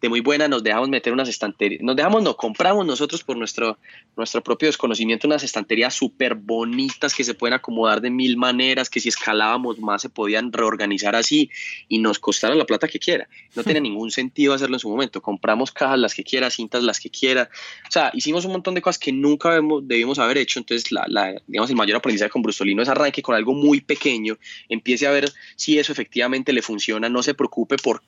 de 0.00 0.08
muy 0.08 0.20
buena, 0.20 0.46
nos 0.48 0.62
dejamos 0.62 0.88
meter 0.88 1.12
unas 1.12 1.28
estanterías, 1.28 1.82
nos 1.82 1.96
dejamos, 1.96 2.22
no, 2.22 2.36
compramos 2.36 2.86
nosotros 2.86 3.24
por 3.24 3.36
nuestro, 3.36 3.78
nuestro 4.16 4.42
propio 4.42 4.68
desconocimiento 4.68 5.26
unas 5.26 5.42
estanterías 5.42 5.94
súper 5.94 6.34
bonitas 6.34 7.14
que 7.14 7.24
se 7.24 7.34
pueden 7.34 7.54
acomodar 7.54 8.00
de 8.00 8.10
mil 8.10 8.36
maneras, 8.36 8.88
que 8.90 9.00
si 9.00 9.08
escalábamos 9.08 9.78
más 9.78 10.02
se 10.02 10.08
podían 10.08 10.52
reorganizar 10.52 11.16
así 11.16 11.50
y 11.88 11.98
nos 11.98 12.18
costaron 12.18 12.58
la 12.58 12.64
plata 12.64 12.86
que 12.86 12.98
quiera. 12.98 13.28
No 13.54 13.64
tenía 13.64 13.80
ningún 13.88 14.10
sentido 14.10 14.54
hacerlo 14.54 14.76
en 14.76 14.80
su 14.80 14.88
momento. 14.88 15.20
Compramos 15.20 15.72
cajas 15.72 15.98
las 15.98 16.14
que 16.14 16.24
quiera, 16.24 16.50
cintas 16.50 16.82
las 16.82 17.00
que 17.00 17.10
quiera. 17.10 17.50
O 17.88 17.90
sea, 17.90 18.10
hicimos 18.14 18.44
un 18.44 18.52
montón 18.52 18.74
de 18.74 18.82
cosas 18.82 18.98
que 18.98 19.12
nunca 19.12 19.60
debimos 19.82 20.18
haber 20.18 20.38
hecho. 20.38 20.60
Entonces, 20.60 20.92
la, 20.92 21.06
digamos, 21.46 21.70
el 21.70 21.76
mayor 21.76 21.96
aprendizaje 21.96 22.30
con 22.30 22.42
Brustolino 22.42 22.82
es 22.82 22.88
arranque 22.88 23.22
con 23.22 23.34
algo 23.34 23.54
muy 23.54 23.80
pequeño, 23.80 24.38
empiece 24.68 25.06
a 25.06 25.10
ver 25.10 25.32
si 25.56 25.78
eso 25.78 25.92
efectivamente 25.92 26.52
le 26.52 26.62
funciona, 26.62 27.08
no 27.08 27.22
se 27.22 27.34
preocupe 27.34 27.76
por 27.76 28.02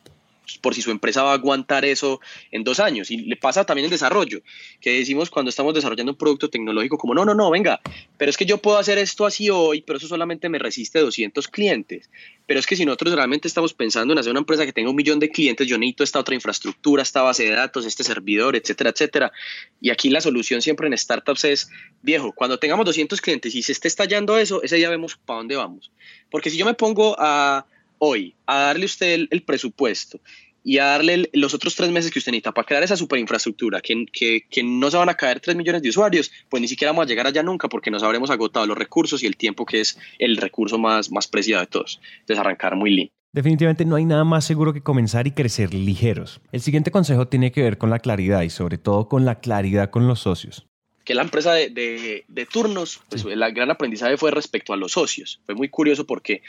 por 0.58 0.74
si 0.74 0.82
su 0.82 0.90
empresa 0.90 1.22
va 1.22 1.32
a 1.32 1.34
aguantar 1.34 1.84
eso 1.84 2.20
en 2.50 2.64
dos 2.64 2.80
años. 2.80 3.10
Y 3.10 3.18
le 3.18 3.36
pasa 3.36 3.64
también 3.64 3.86
en 3.86 3.90
desarrollo, 3.90 4.40
que 4.80 4.98
decimos 4.98 5.30
cuando 5.30 5.50
estamos 5.50 5.74
desarrollando 5.74 6.12
un 6.12 6.18
producto 6.18 6.50
tecnológico 6.50 6.98
como, 6.98 7.14
no, 7.14 7.24
no, 7.24 7.34
no, 7.34 7.50
venga, 7.50 7.80
pero 8.16 8.30
es 8.30 8.36
que 8.36 8.46
yo 8.46 8.58
puedo 8.58 8.78
hacer 8.78 8.98
esto 8.98 9.26
así 9.26 9.50
hoy, 9.50 9.82
pero 9.82 9.98
eso 9.98 10.08
solamente 10.08 10.48
me 10.48 10.58
resiste 10.58 10.98
200 10.98 11.48
clientes. 11.48 12.10
Pero 12.46 12.60
es 12.60 12.66
que 12.66 12.76
si 12.76 12.84
nosotros 12.84 13.14
realmente 13.14 13.48
estamos 13.48 13.74
pensando 13.74 14.12
en 14.12 14.18
hacer 14.18 14.30
una 14.30 14.40
empresa 14.40 14.66
que 14.66 14.72
tenga 14.72 14.90
un 14.90 14.96
millón 14.96 15.20
de 15.20 15.30
clientes, 15.30 15.66
yo 15.66 15.78
necesito 15.78 16.04
esta 16.04 16.18
otra 16.18 16.34
infraestructura, 16.34 17.02
esta 17.02 17.22
base 17.22 17.44
de 17.44 17.50
datos, 17.52 17.86
este 17.86 18.04
servidor, 18.04 18.56
etcétera, 18.56 18.90
etcétera. 18.90 19.32
Y 19.80 19.90
aquí 19.90 20.10
la 20.10 20.20
solución 20.20 20.62
siempre 20.62 20.86
en 20.86 20.96
startups 20.96 21.44
es, 21.44 21.70
viejo, 22.02 22.32
cuando 22.32 22.58
tengamos 22.58 22.84
200 22.86 23.20
clientes 23.20 23.54
y 23.54 23.62
se 23.62 23.72
esté 23.72 23.88
estallando 23.88 24.36
eso, 24.38 24.62
ese 24.62 24.76
día 24.76 24.90
vemos 24.90 25.16
para 25.16 25.38
dónde 25.38 25.56
vamos. 25.56 25.92
Porque 26.30 26.50
si 26.50 26.56
yo 26.56 26.66
me 26.66 26.74
pongo 26.74 27.16
a 27.18 27.66
hoy 28.00 28.34
a 28.46 28.58
darle 28.62 28.86
usted 28.86 29.28
el, 29.30 29.42
presupuesto 29.42 30.20
y 30.64 30.78
a 30.78 30.86
darle 30.86 31.30
los 31.32 31.54
otros 31.54 31.76
tres 31.76 31.90
meses 31.90 32.10
que 32.10 32.18
usted 32.18 32.32
necesita 32.32 32.52
para 32.52 32.66
crear 32.66 32.82
esa 32.82 32.96
superinfraestructura, 32.96 33.80
que, 33.80 34.06
que, 34.12 34.46
que 34.50 34.62
no 34.62 34.90
se 34.90 34.96
van 34.96 35.08
a 35.08 35.14
caer 35.14 35.40
tres 35.40 35.56
millones 35.56 35.82
de 35.82 35.88
usuarios, 35.88 36.30
pues 36.48 36.60
ni 36.60 36.68
siquiera 36.68 36.92
vamos 36.92 37.04
a 37.04 37.08
llegar 37.08 37.26
allá 37.26 37.42
nunca 37.42 37.68
porque 37.68 37.90
nos 37.90 38.02
habremos 38.02 38.30
agotado 38.30 38.66
los 38.66 38.76
recursos 38.76 39.22
y 39.22 39.26
el 39.26 39.36
tiempo 39.36 39.64
que 39.64 39.80
es 39.80 39.98
el 40.18 40.36
recurso 40.36 40.78
más, 40.78 41.10
más 41.10 41.28
preciado 41.28 41.62
de 41.62 41.68
todos. 41.68 42.00
Entonces 42.20 42.38
arrancar 42.38 42.74
muy 42.76 42.90
lindo. 42.90 43.12
Definitivamente 43.32 43.84
no 43.84 43.94
hay 43.94 44.04
nada 44.04 44.24
más 44.24 44.44
seguro 44.44 44.72
que 44.72 44.82
comenzar 44.82 45.28
y 45.28 45.30
crecer 45.30 45.72
ligeros. 45.72 46.40
El 46.50 46.60
siguiente 46.60 46.90
consejo 46.90 47.28
tiene 47.28 47.52
que 47.52 47.62
ver 47.62 47.78
con 47.78 47.88
la 47.88 48.00
claridad 48.00 48.42
y 48.42 48.50
sobre 48.50 48.76
todo 48.76 49.08
con 49.08 49.24
la 49.24 49.38
claridad 49.38 49.90
con 49.90 50.08
los 50.08 50.20
socios 50.20 50.66
que 51.10 51.14
la 51.14 51.22
empresa 51.22 51.54
de, 51.54 52.24
de, 52.28 52.46
turnos, 52.46 53.00
pues 53.08 53.24
el 53.24 53.40
gran 53.52 53.68
aprendizaje 53.68 54.16
fue 54.16 54.30
respecto 54.30 54.72
a 54.72 54.76
los 54.76 54.92
socios. 54.92 55.40
Fue 55.44 55.56
muy 55.56 55.68
curioso 55.68 56.06
porque 56.06 56.42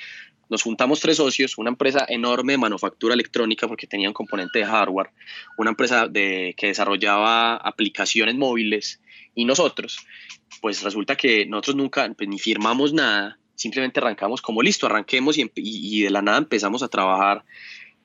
nos 0.51 0.63
juntamos 0.63 0.99
tres 0.99 1.15
socios, 1.15 1.57
una 1.57 1.69
empresa 1.69 2.05
enorme 2.09 2.53
de 2.53 2.57
manufactura 2.57 3.13
electrónica 3.13 3.69
porque 3.69 3.87
tenía 3.87 4.09
un 4.09 4.13
componente 4.13 4.59
de 4.59 4.65
hardware, 4.65 5.09
una 5.57 5.69
empresa 5.69 6.07
de, 6.07 6.53
que 6.57 6.67
desarrollaba 6.67 7.55
aplicaciones 7.55 8.35
móviles 8.35 8.99
y 9.33 9.45
nosotros, 9.45 10.05
pues 10.59 10.83
resulta 10.83 11.15
que 11.15 11.45
nosotros 11.45 11.77
nunca 11.77 12.13
pues, 12.15 12.27
ni 12.29 12.37
firmamos 12.37 12.91
nada, 12.91 13.39
simplemente 13.55 14.01
arrancamos 14.01 14.41
como 14.41 14.61
listo, 14.61 14.87
arranquemos 14.87 15.37
y, 15.37 16.01
de 16.01 16.09
la 16.09 16.21
nada 16.21 16.39
empezamos 16.39 16.83
a 16.83 16.89
trabajar 16.89 17.45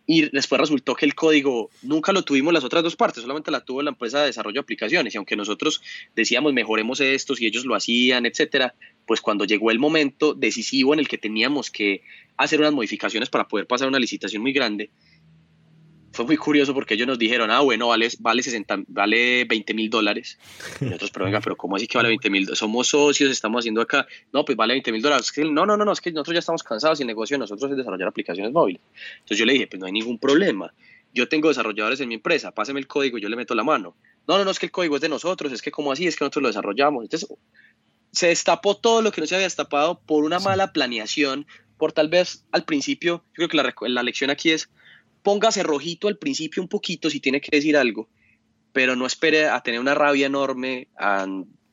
y 0.07 0.31
después 0.31 0.61
resultó 0.61 0.95
que 0.95 1.05
el 1.05 1.17
código 1.17 1.69
nunca 1.83 2.13
lo 2.13 2.23
tuvimos 2.23 2.55
las 2.55 2.63
otras 2.63 2.85
dos 2.85 2.95
partes, 2.95 3.23
solamente 3.23 3.51
la 3.51 3.65
tuvo 3.65 3.83
la 3.83 3.91
empresa 3.91 4.21
de 4.21 4.27
desarrollo 4.27 4.55
de 4.55 4.61
aplicaciones. 4.61 5.13
Y 5.13 5.17
aunque 5.17 5.35
nosotros 5.35 5.83
decíamos 6.15 6.53
mejoremos 6.53 7.01
esto, 7.01 7.35
si 7.35 7.45
ellos 7.45 7.65
lo 7.65 7.75
hacían, 7.75 8.25
etcétera, 8.25 8.77
pues 9.05 9.21
cuando 9.21 9.45
llegó 9.45 9.73
el 9.73 9.81
momento 9.81 10.33
decisivo 10.33 10.95
en 10.95 11.01
el 11.01 11.09
que 11.09 11.19
teníamos 11.19 11.73
que 11.73 12.03
hacer 12.37 12.61
unas 12.61 12.73
modificaciones 12.73 13.31
para 13.31 13.49
poder 13.49 13.67
pasar 13.67 13.89
una 13.89 13.99
licitación 13.99 14.43
muy 14.43 14.53
grande, 14.53 14.91
fue 16.17 16.25
muy 16.25 16.37
curioso 16.39 16.73
porque 16.73 16.95
ellos 16.95 17.07
nos 17.07 17.19
dijeron, 17.19 17.51
ah, 17.51 17.61
bueno, 17.61 17.89
vale, 17.89 18.09
vale, 18.21 18.43
60, 18.43 18.85
vale 18.89 19.45
20 19.45 19.75
mil 19.75 19.91
dólares. 19.91 20.39
Y 20.81 20.87
nosotros, 20.87 21.11
pero 21.11 21.27
venga, 21.27 21.41
pero 21.41 21.57
¿cómo 21.57 21.77
así 21.77 21.87
que 21.87 21.99
vale 21.99 22.09
20 22.09 22.31
mil? 22.31 22.57
Somos 22.57 22.89
socios, 22.89 23.31
estamos 23.31 23.61
haciendo 23.61 23.83
acá. 23.83 24.07
No, 24.33 24.43
pues 24.43 24.57
vale 24.57 24.73
20 24.73 24.93
mil 24.93 25.03
dólares. 25.03 25.31
No, 25.37 25.67
no, 25.67 25.77
no, 25.77 25.85
no, 25.85 25.93
es 25.93 26.01
que 26.01 26.11
nosotros 26.11 26.35
ya 26.35 26.39
estamos 26.39 26.63
cansados 26.63 26.99
y 26.99 27.03
el 27.03 27.07
negocio 27.07 27.35
de 27.35 27.41
nosotros 27.41 27.71
es 27.71 27.77
desarrollar 27.77 28.09
aplicaciones 28.09 28.51
móviles. 28.51 28.81
Entonces 29.19 29.39
yo 29.39 29.45
le 29.45 29.53
dije, 29.53 29.67
pues 29.67 29.79
no 29.79 29.87
hay 29.87 29.93
ningún 29.93 30.19
problema. 30.19 30.73
Yo 31.13 31.29
tengo 31.29 31.49
desarrolladores 31.49 32.01
en 32.01 32.09
mi 32.09 32.15
empresa, 32.15 32.51
páseme 32.51 32.81
el 32.81 32.87
código, 32.87 33.19
yo 33.19 33.29
le 33.29 33.37
meto 33.37 33.55
la 33.55 33.65
mano. 33.65 33.95
No, 34.27 34.39
no, 34.39 34.45
no, 34.45 34.51
es 34.51 34.59
que 34.59 34.67
el 34.67 34.73
código 34.73 34.97
es 34.97 35.03
de 35.03 35.11
nosotros, 35.11 35.53
es 35.53 35.61
que 35.61 35.71
como 35.71 35.93
así, 35.93 36.07
es 36.07 36.17
que 36.17 36.25
nosotros 36.25 36.43
lo 36.43 36.49
desarrollamos. 36.49 37.05
Entonces 37.05 37.29
se 38.13 38.29
destapó 38.29 38.75
todo 38.75 39.03
lo 39.03 39.13
que 39.13 39.21
no 39.21 39.27
se 39.27 39.35
había 39.35 39.47
destapado 39.47 40.01
por 40.01 40.25
una 40.25 40.39
mala 40.39 40.73
planeación, 40.73 41.47
por 41.79 41.93
tal 41.93 42.09
vez 42.09 42.45
al 42.53 42.65
principio, 42.65 43.25
yo 43.29 43.47
creo 43.47 43.49
que 43.49 43.57
la, 43.57 43.75
la 43.89 44.03
lección 44.03 44.31
aquí 44.31 44.51
es 44.51 44.71
póngase 45.23 45.63
rojito 45.63 46.09
al 46.09 46.19
principio 46.19 46.63
un 46.63 46.69
poquito 46.69 47.11
si 47.11 47.21
tiene 47.21 47.41
que 47.41 47.57
decir 47.57 47.77
algo, 47.77 48.09
pero 48.73 48.95
no 48.95 49.07
espere 49.07 49.49
a 49.49 49.61
tener 49.61 49.81
una 49.81 49.95
rabia 49.95 50.27
enorme, 50.27 50.89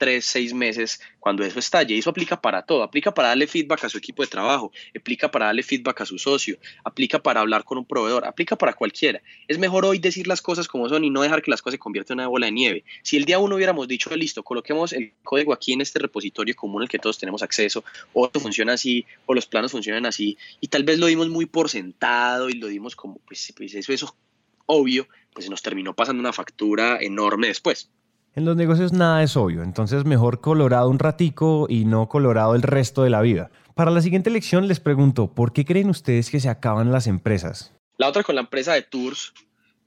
tres, 0.03 0.25
seis 0.25 0.53
meses 0.53 0.99
cuando 1.21 1.45
eso 1.45 1.59
estalle. 1.59 1.95
Y 1.95 1.99
eso 1.99 2.09
aplica 2.09 2.41
para 2.41 2.63
todo. 2.63 2.83
Aplica 2.83 3.13
para 3.13 3.29
darle 3.29 3.47
feedback 3.47 3.85
a 3.85 3.89
su 3.89 3.97
equipo 3.97 4.21
de 4.21 4.27
trabajo, 4.27 4.73
aplica 4.93 5.31
para 5.31 5.45
darle 5.45 5.63
feedback 5.63 6.01
a 6.01 6.05
su 6.05 6.17
socio, 6.17 6.57
aplica 6.83 7.19
para 7.19 7.39
hablar 7.39 7.63
con 7.63 7.77
un 7.77 7.85
proveedor, 7.85 8.25
aplica 8.25 8.57
para 8.57 8.73
cualquiera. 8.73 9.21
Es 9.47 9.57
mejor 9.59 9.85
hoy 9.85 9.99
decir 9.99 10.27
las 10.27 10.41
cosas 10.41 10.67
como 10.67 10.89
son 10.89 11.05
y 11.05 11.09
no 11.09 11.21
dejar 11.21 11.41
que 11.41 11.51
las 11.51 11.61
cosas 11.61 11.75
se 11.75 11.79
conviertan 11.79 12.15
en 12.15 12.19
una 12.19 12.27
bola 12.27 12.47
de 12.47 12.51
nieve. 12.51 12.83
Si 13.01 13.15
el 13.15 13.23
día 13.23 13.39
uno 13.39 13.55
hubiéramos 13.55 13.87
dicho, 13.87 14.13
listo, 14.13 14.43
coloquemos 14.43 14.91
el 14.91 15.13
código 15.23 15.53
aquí 15.53 15.71
en 15.71 15.79
este 15.79 15.99
repositorio 15.99 16.53
común 16.53 16.81
al 16.81 16.89
que 16.89 16.99
todos 16.99 17.17
tenemos 17.17 17.41
acceso, 17.41 17.85
o 18.11 18.25
esto 18.25 18.41
funciona 18.41 18.73
así, 18.73 19.05
o 19.25 19.33
los 19.33 19.45
planos 19.45 19.71
funcionan 19.71 20.05
así, 20.05 20.37
y 20.59 20.67
tal 20.67 20.83
vez 20.83 20.99
lo 20.99 21.07
dimos 21.07 21.29
muy 21.29 21.45
por 21.45 21.69
sentado 21.69 22.49
y 22.49 22.53
lo 22.53 22.67
dimos 22.67 22.97
como, 22.97 23.19
pues, 23.25 23.53
pues 23.55 23.73
eso, 23.73 23.93
eso 23.93 24.17
obvio, 24.65 25.07
pues 25.33 25.49
nos 25.49 25.61
terminó 25.61 25.95
pasando 25.95 26.19
una 26.19 26.33
factura 26.33 26.97
enorme 26.99 27.47
después. 27.47 27.89
En 28.35 28.45
los 28.45 28.55
negocios 28.55 28.93
nada 28.93 29.21
es 29.21 29.37
obvio, 29.37 29.61
entonces 29.61 30.05
mejor 30.05 30.41
colorado 30.41 30.89
un 30.89 30.97
ratico 30.97 31.67
y 31.69 31.85
no 31.85 32.09
colorado 32.09 32.55
el 32.55 32.63
resto 32.63 33.03
de 33.03 33.11
la 33.11 33.21
vida. 33.21 33.51
Para 33.75 33.91
la 33.91 34.01
siguiente 34.01 34.31
lección 34.31 34.67
les 34.67 34.79
pregunto, 34.79 35.31
¿por 35.35 35.53
qué 35.53 35.65
creen 35.65 35.89
ustedes 35.89 36.31
que 36.31 36.39
se 36.39 36.49
acaban 36.49 36.91
las 36.91 37.05
empresas? 37.05 37.75
La 37.97 38.09
otra 38.09 38.23
con 38.23 38.33
la 38.33 38.41
empresa 38.41 38.73
de 38.73 38.81
tours, 38.81 39.33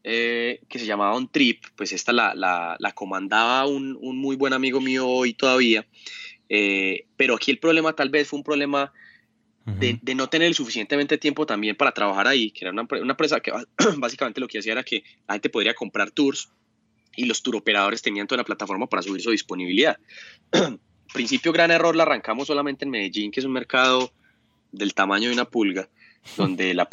eh, 0.05 0.61
que 0.69 0.79
se 0.79 0.87
llamaba 0.87 1.17
On 1.17 1.29
Trip, 1.29 1.65
pues 1.75 1.93
esta 1.93 2.13
la, 2.13 2.35
la, 2.37 2.93
comandaba 2.93 3.67
un, 3.67 3.99
un, 4.01 4.17
muy 4.17 4.37
buen 4.37 4.53
amigo 4.53 4.81
mío 4.81 5.09
hoy 5.09 5.35
todavía, 5.35 5.85
eh, 6.49 7.07
pero 7.17 7.35
aquí 7.35 7.51
el 7.51 7.59
problema 7.59 7.95
tal 7.95 8.11
vez 8.11 8.29
fue 8.29 8.39
un 8.39 8.45
problema 8.45 8.93
de, 9.65 9.99
de, 10.01 10.15
no 10.15 10.29
tener 10.29 10.47
el 10.47 10.55
suficientemente 10.55 11.19
tiempo 11.19 11.47
también 11.47 11.75
para 11.75 11.91
trabajar 11.91 12.29
ahí, 12.29 12.53
que 12.53 12.65
era 12.65 12.71
una, 12.71 12.87
una 12.89 13.13
empresa 13.13 13.41
que 13.41 13.51
básicamente 13.97 14.41
lo 14.41 14.47
que 14.47 14.61
hacía 14.61 14.71
era 14.71 14.85
que 14.85 15.03
la 15.27 15.35
gente 15.35 15.51
podría 15.51 15.75
comprar 15.75 16.13
tours 16.13 16.49
y 17.17 17.25
los 17.25 17.43
turoperadores 17.43 18.03
tenían 18.03 18.27
toda 18.27 18.39
la 18.39 18.45
plataforma 18.45 18.87
para 18.87 19.03
subir 19.03 19.23
su 19.23 19.31
disponibilidad. 19.31 19.99
Principio 21.13 21.53
gran 21.53 21.71
error, 21.71 21.97
la 21.97 22.03
arrancamos 22.03 22.47
solamente 22.47 22.85
en 22.85 22.91
Medellín, 22.91 23.31
que 23.31 23.41
es 23.41 23.47
un 23.47 23.53
mercado 23.53 24.13
del 24.73 24.95
tamaño 24.95 25.29
de 25.29 25.35
una 25.35 25.47
pulga, 25.47 25.89
donde 26.37 26.75
la, 26.75 26.89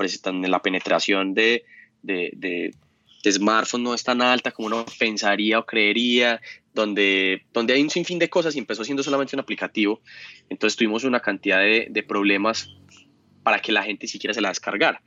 la 0.48 0.62
penetración 0.62 1.34
de, 1.34 1.66
de, 2.02 2.32
de, 2.36 2.74
smartphones 3.32 3.84
no 3.84 3.94
es 3.94 4.04
tan 4.04 4.22
alta 4.22 4.52
como 4.52 4.68
uno 4.68 4.86
pensaría 5.00 5.60
o 5.60 5.66
creería, 5.66 6.42
donde, 6.74 7.46
donde 7.54 7.74
hay 7.74 7.82
un 7.82 7.90
sinfín 7.90 8.20
de 8.20 8.30
cosas 8.30 8.56
y 8.56 8.60
empezó 8.60 8.84
siendo 8.84 9.04
solamente 9.04 9.36
un 9.36 9.40
aplicativo. 9.40 10.02
Entonces 10.50 10.78
tuvimos 10.78 11.04
una 11.04 11.20
cantidad 11.20 11.60
de, 11.60 11.88
de 11.90 12.04
problemas 12.04 12.70
para 13.44 13.60
que 13.60 13.72
la 13.72 13.84
gente 13.84 14.08
siquiera 14.08 14.34
se 14.34 14.42
la 14.42 14.50
descargara. 14.50 15.02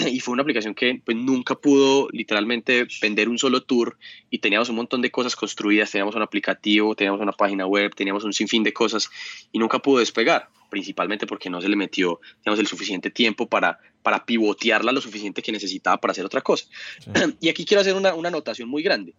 y 0.08 0.20
fue 0.20 0.32
una 0.32 0.42
aplicación 0.42 0.74
que 0.74 1.00
pues, 1.04 1.16
nunca 1.16 1.54
pudo 1.54 2.08
literalmente 2.12 2.86
vender 3.00 3.28
un 3.28 3.38
solo 3.38 3.62
tour 3.62 3.96
y 4.30 4.38
teníamos 4.38 4.68
un 4.68 4.76
montón 4.76 5.02
de 5.02 5.10
cosas 5.10 5.36
construidas, 5.36 5.90
teníamos 5.90 6.14
un 6.14 6.22
aplicativo, 6.22 6.94
teníamos 6.94 7.20
una 7.20 7.32
página 7.32 7.66
web, 7.66 7.94
teníamos 7.94 8.24
un 8.24 8.32
sinfín 8.32 8.62
de 8.62 8.72
cosas 8.72 9.10
y 9.52 9.58
nunca 9.58 9.78
pudo 9.78 9.98
despegar, 9.98 10.48
principalmente 10.70 11.26
porque 11.26 11.50
no 11.50 11.60
se 11.60 11.68
le 11.68 11.76
metió 11.76 12.20
digamos, 12.44 12.60
el 12.60 12.66
suficiente 12.66 13.10
tiempo 13.10 13.46
para, 13.46 13.78
para 14.02 14.24
pivotearla 14.24 14.92
lo 14.92 15.00
suficiente 15.00 15.42
que 15.42 15.52
necesitaba 15.52 15.98
para 15.98 16.12
hacer 16.12 16.24
otra 16.24 16.40
cosa. 16.40 16.66
Y 17.40 17.48
aquí 17.48 17.64
quiero 17.64 17.80
hacer 17.80 17.94
una, 17.94 18.14
una 18.14 18.28
anotación 18.28 18.68
muy 18.68 18.82
grande. 18.82 19.14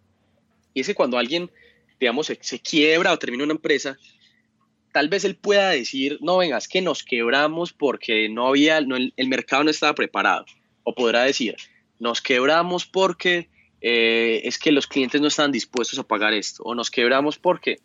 Y 0.74 0.80
es 0.80 0.86
que 0.86 0.94
cuando 0.94 1.18
alguien, 1.18 1.50
digamos, 2.00 2.26
se, 2.26 2.60
quiebra 2.60 3.12
o 3.12 3.18
termina 3.18 3.44
una 3.44 3.52
empresa, 3.52 3.98
tal 4.92 5.08
vez 5.08 5.24
él 5.24 5.36
pueda 5.36 5.70
decir, 5.70 6.18
no, 6.22 6.38
venga, 6.38 6.56
es 6.56 6.68
que 6.68 6.80
nos 6.80 7.02
quebramos 7.02 7.72
porque 7.72 8.28
no 8.30 8.48
había, 8.48 8.80
no, 8.80 8.96
el 8.96 9.28
mercado 9.28 9.64
no 9.64 9.70
estaba 9.70 9.94
preparado 9.94 10.46
o 10.84 10.94
podrá 10.94 11.24
decir, 11.24 11.56
nos 11.98 12.20
quebramos 12.20 12.86
porque 12.86 13.48
eh, 13.80 14.42
es 14.44 14.58
que 14.58 14.72
los 14.72 14.86
clientes 14.86 15.20
no 15.20 15.28
están 15.28 15.52
dispuestos 15.52 15.98
a 15.98 16.02
pagar 16.04 16.32
esto, 16.32 16.62
o 16.62 16.74
nos 16.74 16.90
quebramos 16.90 17.38
porque 17.38 17.78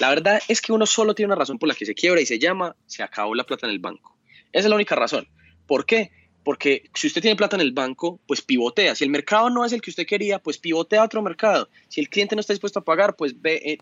la 0.00 0.08
verdad 0.08 0.40
es 0.48 0.60
que 0.60 0.72
uno 0.72 0.86
solo 0.86 1.14
tiene 1.14 1.28
una 1.28 1.38
razón 1.38 1.58
por 1.58 1.68
la 1.68 1.74
que 1.74 1.86
se 1.86 1.94
quiebra 1.94 2.20
y 2.20 2.26
se 2.26 2.38
llama, 2.38 2.74
se 2.86 3.02
acabó 3.02 3.34
la 3.34 3.44
plata 3.44 3.66
en 3.66 3.72
el 3.72 3.78
banco. 3.78 4.16
Esa 4.52 4.66
es 4.66 4.70
la 4.70 4.76
única 4.76 4.94
razón. 4.94 5.28
¿Por 5.66 5.86
qué? 5.86 6.10
Porque 6.42 6.90
si 6.94 7.06
usted 7.06 7.22
tiene 7.22 7.36
plata 7.36 7.56
en 7.56 7.62
el 7.62 7.72
banco, 7.72 8.20
pues 8.26 8.42
pivotea. 8.42 8.94
Si 8.94 9.04
el 9.04 9.10
mercado 9.10 9.50
no 9.50 9.64
es 9.64 9.72
el 9.72 9.80
que 9.80 9.90
usted 9.90 10.06
quería, 10.06 10.38
pues 10.38 10.58
pivotea 10.58 11.00
a 11.00 11.04
otro 11.04 11.22
mercado. 11.22 11.68
Si 11.88 12.00
el 12.00 12.08
cliente 12.08 12.34
no 12.34 12.40
está 12.40 12.52
dispuesto 12.52 12.80
a 12.80 12.84
pagar, 12.84 13.16
pues 13.16 13.40
ve, 13.40 13.62
eh, 13.64 13.78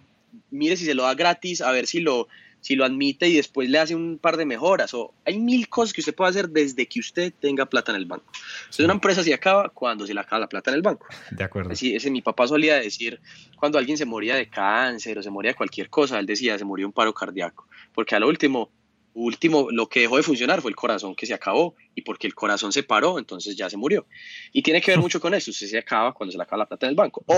mire 0.51 0.77
si 0.77 0.85
se 0.85 0.95
lo 0.95 1.03
da 1.03 1.15
gratis, 1.15 1.61
a 1.61 1.73
ver 1.73 1.87
si 1.87 2.01
lo, 2.01 2.29
si 2.63 2.77
lo 2.77 2.85
admite 2.85 3.29
y 3.29 3.35
después 3.35 3.69
le 3.69 3.79
hace 3.79 3.95
un 3.95 4.19
par 4.19 4.37
de 4.37 4.47
mejoras. 4.47 4.95
O 4.95 5.13
hay 5.27 5.39
mil 5.39 5.69
cosas 5.69 5.93
que 5.93 6.01
usted 6.01 6.15
puede 6.15 6.31
hacer 6.31 6.49
desde 6.49 6.87
que 6.87 7.01
usted 7.01 7.35
tenga 7.39 7.67
plata 7.67 7.91
en 7.91 7.97
el 7.97 8.07
banco. 8.07 8.25
Entonces, 8.61 8.85
una 8.85 8.95
empresa 8.95 9.23
se 9.23 9.35
acaba 9.35 9.69
cuando 9.69 10.07
se 10.07 10.15
le 10.15 10.21
acaba 10.21 10.41
la 10.41 10.49
plata 10.49 10.71
en 10.71 10.77
el 10.77 10.83
banco. 10.83 11.07
De 11.33 11.45
acuerdo. 11.45 11.73
Así, 11.73 11.95
ese, 11.95 12.11
mi 12.11 12.23
papá 12.23 12.47
solía 12.47 12.77
decir, 12.77 13.21
cuando 13.57 13.79
alguien 13.79 13.99
se 13.99 14.07
moría 14.07 14.37
de 14.37 14.49
cáncer 14.49 15.19
o 15.19 15.23
se 15.23 15.31
moría 15.31 15.51
de 15.51 15.57
cualquier 15.57 15.91
cosa, 15.91 16.19
él 16.21 16.27
decía, 16.27 16.57
se 16.57 16.65
murió 16.65 16.87
un 16.87 16.93
paro 16.93 17.13
cardíaco. 17.13 17.67
Porque 17.93 18.15
a 18.15 18.21
lo 18.21 18.29
último, 18.29 18.71
último, 19.15 19.67
lo 19.73 19.89
que 19.89 20.01
dejó 20.01 20.17
de 20.17 20.23
funcionar 20.23 20.63
fue 20.63 20.71
el 20.71 20.77
corazón 20.77 21.17
que 21.17 21.27
se 21.27 21.35
acabó 21.35 21.75
y 21.97 22.03
porque 22.03 22.29
el 22.29 22.35
corazón 22.35 22.73
se 22.73 22.85
paró, 22.85 23.19
entonces 23.19 23.57
ya 23.57 23.69
se 23.69 23.77
murió. 23.77 24.07
Y 24.53 24.63
tiene 24.63 24.81
que 24.81 24.93
ver 24.93 25.01
mucho 25.01 25.21
con 25.21 25.35
eso, 25.35 25.51
usted 25.51 25.67
se 25.67 25.79
acaba 25.79 26.15
cuando 26.15 26.31
se 26.31 26.39
le 26.39 26.45
acaba 26.45 26.59
la 26.59 26.67
plata 26.67 26.87
en 26.87 26.91
el 26.91 26.97
banco 26.97 27.25
o 27.27 27.35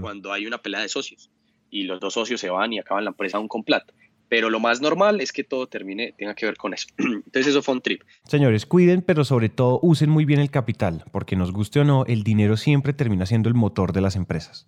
cuando 0.00 0.32
hay 0.32 0.46
una 0.46 0.58
pelea 0.58 0.80
de 0.80 0.88
socios 0.88 1.30
y 1.68 1.84
los 1.84 1.98
dos 1.98 2.14
socios 2.14 2.40
se 2.40 2.50
van 2.50 2.72
y 2.72 2.78
acaban 2.78 3.04
la 3.04 3.10
empresa 3.10 3.38
aún 3.38 3.48
con 3.48 3.64
plata 3.64 3.92
pero 4.32 4.48
lo 4.48 4.60
más 4.60 4.80
normal 4.80 5.20
es 5.20 5.30
que 5.30 5.44
todo 5.44 5.66
termine, 5.66 6.14
tenga 6.16 6.34
que 6.34 6.46
ver 6.46 6.56
con 6.56 6.72
eso. 6.72 6.86
Entonces 6.96 7.48
eso 7.48 7.62
fue 7.62 7.74
un 7.74 7.82
trip. 7.82 8.00
Señores, 8.26 8.64
cuiden, 8.64 9.02
pero 9.02 9.26
sobre 9.26 9.50
todo 9.50 9.78
usen 9.82 10.08
muy 10.08 10.24
bien 10.24 10.40
el 10.40 10.50
capital, 10.50 11.04
porque 11.12 11.36
nos 11.36 11.52
guste 11.52 11.80
o 11.80 11.84
no, 11.84 12.06
el 12.06 12.22
dinero 12.22 12.56
siempre 12.56 12.94
termina 12.94 13.26
siendo 13.26 13.50
el 13.50 13.54
motor 13.54 13.92
de 13.92 14.00
las 14.00 14.16
empresas. 14.16 14.66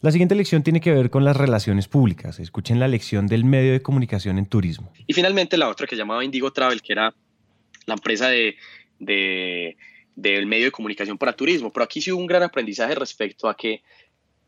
La 0.00 0.12
siguiente 0.12 0.34
lección 0.34 0.62
tiene 0.62 0.80
que 0.80 0.92
ver 0.92 1.10
con 1.10 1.26
las 1.26 1.36
relaciones 1.36 1.88
públicas. 1.88 2.40
Escuchen 2.40 2.80
la 2.80 2.88
lección 2.88 3.26
del 3.26 3.44
medio 3.44 3.72
de 3.72 3.82
comunicación 3.82 4.38
en 4.38 4.46
turismo. 4.46 4.90
Y 5.06 5.12
finalmente 5.12 5.58
la 5.58 5.68
otra 5.68 5.86
que 5.86 5.94
llamaba 5.94 6.24
Indigo 6.24 6.50
Travel, 6.50 6.80
que 6.80 6.94
era 6.94 7.14
la 7.84 7.94
empresa 7.94 8.30
de, 8.30 8.56
de 8.98 9.76
del 10.14 10.46
medio 10.46 10.64
de 10.64 10.70
comunicación 10.70 11.18
para 11.18 11.34
turismo. 11.34 11.70
Pero 11.70 11.84
aquí 11.84 12.00
sí 12.00 12.10
hubo 12.12 12.20
un 12.22 12.26
gran 12.26 12.42
aprendizaje 12.42 12.94
respecto 12.94 13.46
a 13.46 13.54
que 13.54 13.82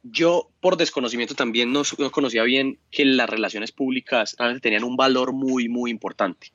yo 0.02 0.50
por 0.60 0.76
desconocimiento 0.76 1.34
también 1.34 1.72
no, 1.72 1.82
conocía 2.10 2.42
bien 2.42 2.78
que 2.90 3.04
las 3.04 3.28
relaciones 3.28 3.72
públicas 3.72 4.36
tenían 4.60 4.84
un 4.84 4.96
valor 4.96 5.32
muy, 5.32 5.68
muy 5.68 5.90
importante. 5.90 6.52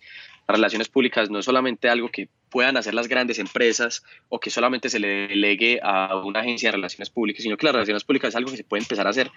Las 0.47 0.57
relaciones 0.57 0.89
públicas 0.89 1.29
no 1.29 1.39
es 1.39 1.45
solamente 1.45 1.89
algo 1.89 2.09
que 2.09 2.29
puedan 2.49 2.77
hacer 2.77 2.93
las 2.93 3.07
grandes 3.07 3.39
empresas 3.39 4.03
o 4.29 4.39
que 4.39 4.49
solamente 4.49 4.89
se 4.89 4.99
le 4.99 5.27
delegue 5.27 5.79
a 5.81 6.17
una 6.17 6.41
agencia 6.41 6.69
de 6.69 6.73
relaciones 6.73 7.09
públicas, 7.09 7.41
sino 7.41 7.57
que 7.57 7.65
las 7.65 7.73
relaciones 7.73 8.03
públicas 8.03 8.29
es 8.29 8.35
algo 8.35 8.51
que 8.51 8.57
se 8.57 8.63
puede 8.63 8.83
empezar 8.83 9.07
a 9.07 9.09
hacer 9.09 9.31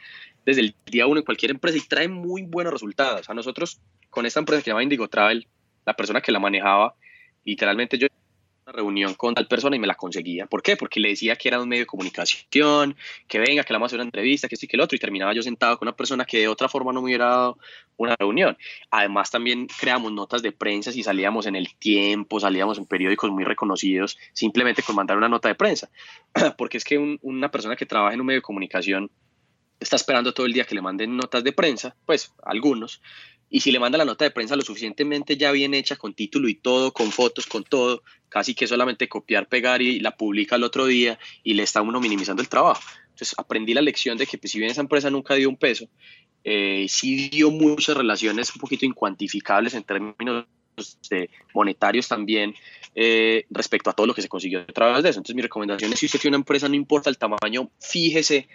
desde 0.44 0.62
el 0.62 0.74
día 0.86 1.06
uno 1.06 1.20
en 1.20 1.24
cualquier 1.24 1.52
empresa 1.52 1.78
y 1.78 1.80
trae 1.82 2.08
muy 2.08 2.42
buenos 2.42 2.72
resultados. 2.72 3.30
A 3.30 3.34
nosotros, 3.34 3.80
con 4.10 4.26
esta 4.26 4.40
empresa 4.40 4.60
que 4.60 4.64
se 4.64 4.70
llama 4.70 4.82
Indigo 4.82 5.08
Travel, 5.08 5.46
la 5.86 5.94
persona 5.94 6.20
que 6.20 6.32
la 6.32 6.40
manejaba, 6.40 6.94
literalmente 7.44 7.96
yo 7.96 8.08
reunión 8.72 9.14
con 9.14 9.34
tal 9.34 9.46
persona 9.46 9.76
y 9.76 9.78
me 9.78 9.86
la 9.86 9.94
conseguía. 9.94 10.46
¿Por 10.46 10.62
qué? 10.62 10.76
Porque 10.76 11.00
le 11.00 11.10
decía 11.10 11.36
que 11.36 11.48
era 11.48 11.60
un 11.60 11.68
medio 11.68 11.82
de 11.82 11.86
comunicación, 11.86 12.96
que 13.28 13.38
venga, 13.38 13.62
que 13.62 13.72
le 13.72 13.76
vamos 13.76 13.86
a 13.86 13.90
hacer 13.90 13.98
una 13.98 14.08
entrevista, 14.08 14.48
que 14.48 14.56
sí, 14.56 14.66
que 14.66 14.76
el 14.76 14.80
otro, 14.80 14.96
y 14.96 14.98
terminaba 14.98 15.32
yo 15.34 15.42
sentado 15.42 15.78
con 15.78 15.86
una 15.86 15.96
persona 15.96 16.24
que 16.24 16.38
de 16.38 16.48
otra 16.48 16.68
forma 16.68 16.92
no 16.92 17.00
me 17.00 17.06
hubiera 17.06 17.26
dado 17.26 17.58
una 17.96 18.16
reunión. 18.16 18.56
Además, 18.90 19.30
también 19.30 19.66
creamos 19.66 20.12
notas 20.12 20.42
de 20.42 20.52
prensa 20.52 20.90
y 20.94 21.02
salíamos 21.02 21.46
en 21.46 21.56
el 21.56 21.74
tiempo, 21.76 22.40
salíamos 22.40 22.78
en 22.78 22.86
periódicos 22.86 23.30
muy 23.30 23.44
reconocidos, 23.44 24.18
simplemente 24.32 24.82
con 24.82 24.96
mandar 24.96 25.16
una 25.16 25.28
nota 25.28 25.48
de 25.48 25.54
prensa. 25.54 25.88
Porque 26.58 26.78
es 26.78 26.84
que 26.84 27.18
una 27.22 27.50
persona 27.50 27.76
que 27.76 27.86
trabaja 27.86 28.14
en 28.14 28.20
un 28.20 28.26
medio 28.26 28.38
de 28.38 28.42
comunicación 28.42 29.10
está 29.78 29.96
esperando 29.96 30.32
todo 30.32 30.46
el 30.46 30.52
día 30.52 30.64
que 30.64 30.74
le 30.74 30.82
manden 30.82 31.16
notas 31.16 31.44
de 31.44 31.52
prensa, 31.52 31.94
pues 32.06 32.32
algunos, 32.42 33.02
y 33.48 33.60
si 33.60 33.70
le 33.70 33.78
manda 33.78 33.98
la 33.98 34.04
nota 34.04 34.24
de 34.24 34.30
prensa 34.30 34.56
lo 34.56 34.62
suficientemente 34.62 35.36
ya 35.36 35.52
bien 35.52 35.74
hecha, 35.74 35.96
con 35.96 36.14
título 36.14 36.48
y 36.48 36.56
todo, 36.56 36.92
con 36.92 37.12
fotos, 37.12 37.46
con 37.46 37.62
todo, 37.62 38.02
casi 38.28 38.54
que 38.54 38.66
solamente 38.66 39.08
copiar, 39.08 39.48
pegar 39.48 39.82
y 39.82 40.00
la 40.00 40.16
publica 40.16 40.56
el 40.56 40.64
otro 40.64 40.86
día 40.86 41.18
y 41.42 41.54
le 41.54 41.62
está 41.62 41.82
uno 41.82 42.00
minimizando 42.00 42.42
el 42.42 42.48
trabajo. 42.48 42.82
Entonces 43.04 43.34
aprendí 43.38 43.74
la 43.74 43.82
lección 43.82 44.18
de 44.18 44.26
que 44.26 44.38
pues, 44.38 44.52
si 44.52 44.58
bien 44.58 44.70
esa 44.70 44.82
empresa 44.82 45.10
nunca 45.10 45.34
dio 45.34 45.48
un 45.48 45.56
peso, 45.56 45.88
eh, 46.44 46.86
sí 46.88 47.28
dio 47.28 47.50
muchas 47.50 47.96
relaciones 47.96 48.54
un 48.54 48.60
poquito 48.60 48.84
incuantificables 48.84 49.74
en 49.74 49.84
términos 49.84 50.46
de 51.08 51.30
monetarios 51.54 52.06
también 52.06 52.54
eh, 52.94 53.46
respecto 53.50 53.90
a 53.90 53.94
todo 53.94 54.06
lo 54.06 54.14
que 54.14 54.22
se 54.22 54.28
consiguió 54.28 54.60
a 54.60 54.66
través 54.66 55.02
de 55.02 55.10
eso. 55.10 55.18
Entonces 55.18 55.34
mi 55.34 55.42
recomendación 55.42 55.92
es 55.92 55.98
si 55.98 56.06
usted 56.06 56.20
tiene 56.20 56.36
una 56.36 56.42
empresa, 56.42 56.68
no 56.68 56.74
importa 56.74 57.10
el 57.10 57.18
tamaño, 57.18 57.70
fíjese 57.80 58.48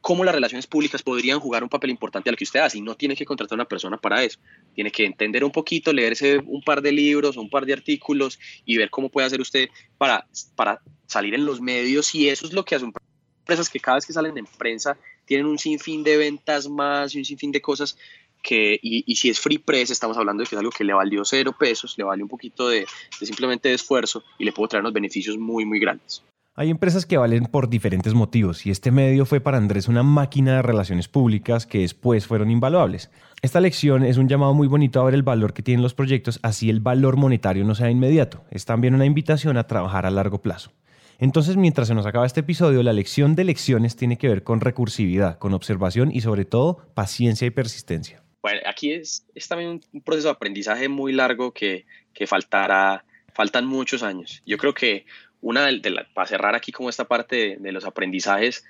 cómo 0.00 0.24
las 0.24 0.34
relaciones 0.34 0.66
públicas 0.66 1.02
podrían 1.02 1.40
jugar 1.40 1.62
un 1.62 1.68
papel 1.68 1.90
importante 1.90 2.30
al 2.30 2.36
que 2.36 2.44
usted 2.44 2.60
hace 2.60 2.78
y 2.78 2.82
no 2.82 2.94
tiene 2.94 3.16
que 3.16 3.24
contratar 3.24 3.56
a 3.56 3.62
una 3.62 3.68
persona 3.68 3.96
para 3.96 4.22
eso. 4.24 4.38
Tiene 4.74 4.90
que 4.90 5.04
entender 5.04 5.44
un 5.44 5.52
poquito, 5.52 5.92
leerse 5.92 6.38
un 6.38 6.62
par 6.62 6.82
de 6.82 6.92
libros, 6.92 7.36
un 7.36 7.50
par 7.50 7.66
de 7.66 7.72
artículos 7.72 8.38
y 8.64 8.76
ver 8.76 8.90
cómo 8.90 9.10
puede 9.10 9.26
hacer 9.26 9.40
usted 9.40 9.68
para, 9.98 10.26
para 10.56 10.80
salir 11.06 11.34
en 11.34 11.44
los 11.44 11.60
medios 11.60 12.14
y 12.14 12.28
eso 12.28 12.46
es 12.46 12.52
lo 12.52 12.64
que 12.64 12.76
hacen 12.76 12.92
empresas 13.40 13.68
que 13.68 13.80
cada 13.80 13.96
vez 13.96 14.06
que 14.06 14.12
salen 14.12 14.38
en 14.38 14.46
prensa 14.46 14.96
tienen 15.24 15.46
un 15.46 15.58
sinfín 15.58 16.02
de 16.02 16.16
ventas 16.16 16.68
más 16.68 17.14
y 17.14 17.18
un 17.18 17.24
sinfín 17.24 17.52
de 17.52 17.60
cosas 17.60 17.96
que, 18.42 18.78
y, 18.82 19.14
si 19.16 19.28
es 19.28 19.38
free 19.38 19.58
press, 19.58 19.90
estamos 19.90 20.16
hablando 20.16 20.42
de 20.42 20.48
que 20.48 20.54
es 20.54 20.58
algo 20.58 20.70
que 20.70 20.84
le 20.84 20.94
valió 20.94 21.24
cero 21.24 21.54
pesos, 21.58 21.96
le 21.98 22.04
vale 22.04 22.22
un 22.22 22.28
poquito 22.28 22.68
de, 22.68 22.86
simplemente 23.20 23.72
esfuerzo 23.72 24.24
y 24.38 24.44
le 24.44 24.52
puedo 24.52 24.68
traer 24.68 24.82
unos 24.82 24.94
beneficios 24.94 25.36
muy, 25.36 25.64
muy 25.64 25.78
grandes. 25.78 26.22
Hay 26.56 26.68
empresas 26.68 27.06
que 27.06 27.16
valen 27.16 27.46
por 27.46 27.70
diferentes 27.70 28.12
motivos 28.12 28.66
y 28.66 28.70
este 28.70 28.90
medio 28.90 29.24
fue 29.24 29.40
para 29.40 29.56
Andrés 29.56 29.86
una 29.86 30.02
máquina 30.02 30.56
de 30.56 30.62
relaciones 30.62 31.06
públicas 31.06 31.64
que 31.64 31.78
después 31.78 32.26
fueron 32.26 32.50
invaluables. 32.50 33.08
Esta 33.40 33.60
lección 33.60 34.02
es 34.04 34.16
un 34.16 34.28
llamado 34.28 34.52
muy 34.52 34.66
bonito 34.66 35.00
a 35.00 35.04
ver 35.04 35.14
el 35.14 35.22
valor 35.22 35.52
que 35.52 35.62
tienen 35.62 35.82
los 35.82 35.94
proyectos, 35.94 36.40
así 36.42 36.68
el 36.68 36.80
valor 36.80 37.16
monetario 37.16 37.64
no 37.64 37.76
sea 37.76 37.88
inmediato. 37.88 38.44
Es 38.50 38.64
también 38.64 38.96
una 38.96 39.06
invitación 39.06 39.58
a 39.58 39.68
trabajar 39.68 40.06
a 40.06 40.10
largo 40.10 40.42
plazo. 40.42 40.72
Entonces, 41.20 41.56
mientras 41.56 41.86
se 41.86 41.94
nos 41.94 42.04
acaba 42.04 42.26
este 42.26 42.40
episodio, 42.40 42.82
la 42.82 42.92
lección 42.92 43.36
de 43.36 43.44
lecciones 43.44 43.94
tiene 43.94 44.18
que 44.18 44.28
ver 44.28 44.42
con 44.42 44.60
recursividad, 44.60 45.38
con 45.38 45.54
observación 45.54 46.10
y 46.12 46.22
sobre 46.22 46.46
todo 46.46 46.78
paciencia 46.94 47.46
y 47.46 47.50
persistencia. 47.50 48.24
Bueno, 48.42 48.60
aquí 48.66 48.92
es, 48.92 49.24
también 49.48 49.80
un 49.92 50.00
proceso 50.00 50.28
de 50.28 50.32
aprendizaje 50.32 50.88
muy 50.88 51.12
largo 51.12 51.52
que, 51.52 51.86
que 52.12 52.26
faltará, 52.26 53.04
faltan 53.34 53.66
muchos 53.66 54.02
años. 54.02 54.42
Yo 54.44 54.58
creo 54.58 54.74
que 54.74 55.04
una 55.40 55.66
de, 55.66 56.06
para 56.14 56.26
cerrar 56.26 56.54
aquí 56.54 56.72
como 56.72 56.88
esta 56.90 57.06
parte 57.06 57.56
de, 57.58 57.72
los 57.72 57.84
aprendizajes, 57.84 58.64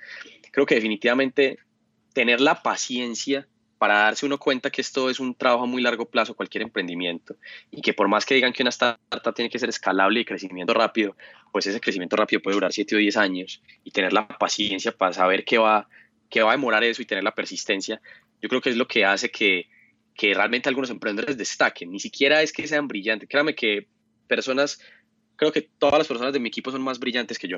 creo 0.51 0.65
que 0.65 0.75
definitivamente 0.75 1.59
tener 2.13 2.41
la 2.41 2.61
paciencia 2.61 3.47
para 3.77 3.95
darse 3.95 4.27
uno 4.27 4.37
cuenta 4.37 4.69
que 4.69 4.81
esto 4.81 5.09
es 5.09 5.19
un 5.19 5.33
trabajo 5.33 5.63
a 5.63 5.67
muy 5.67 5.81
largo 5.81 6.05
plazo, 6.05 6.35
cualquier 6.35 6.61
emprendimiento, 6.61 7.35
y 7.71 7.81
que 7.81 7.93
por 7.93 8.07
más 8.07 8.25
que 8.25 8.35
digan 8.35 8.53
que 8.53 8.61
una 8.61 8.69
startup 8.69 9.33
tiene 9.33 9.49
que 9.49 9.57
ser 9.57 9.69
escalable 9.69 10.19
y 10.19 10.25
crecimiento 10.25 10.73
rápido, 10.73 11.17
pues 11.51 11.65
ese 11.65 11.81
crecimiento 11.81 12.15
rápido 12.15 12.43
puede 12.43 12.55
durar 12.55 12.71
7 12.71 12.95
o 12.95 12.99
10 12.99 13.17
años, 13.17 13.61
y 13.83 13.89
tener 13.89 14.13
la 14.13 14.27
paciencia 14.27 14.91
para 14.91 15.13
saber 15.13 15.43
qué 15.43 15.57
va, 15.57 15.89
qué 16.29 16.43
va 16.43 16.51
a 16.51 16.55
demorar 16.55 16.83
eso 16.83 17.01
y 17.01 17.05
tener 17.05 17.23
la 17.23 17.33
persistencia, 17.33 17.99
yo 18.39 18.49
creo 18.49 18.61
que 18.61 18.69
es 18.69 18.77
lo 18.77 18.87
que 18.87 19.03
hace 19.03 19.29
que, 19.29 19.67
que 20.13 20.33
realmente 20.33 20.69
algunos 20.69 20.89
emprendedores 20.89 21.37
destaquen. 21.37 21.91
Ni 21.91 21.99
siquiera 21.99 22.41
es 22.41 22.51
que 22.51 22.67
sean 22.67 22.87
brillantes. 22.87 23.29
Créame 23.29 23.55
que 23.55 23.87
personas 24.27 24.79
creo 25.41 25.51
que 25.51 25.67
todas 25.79 25.97
las 25.97 26.07
personas 26.07 26.33
de 26.33 26.39
mi 26.39 26.49
equipo 26.49 26.69
son 26.69 26.83
más 26.83 26.99
brillantes 26.99 27.39
que 27.39 27.47
yo 27.47 27.57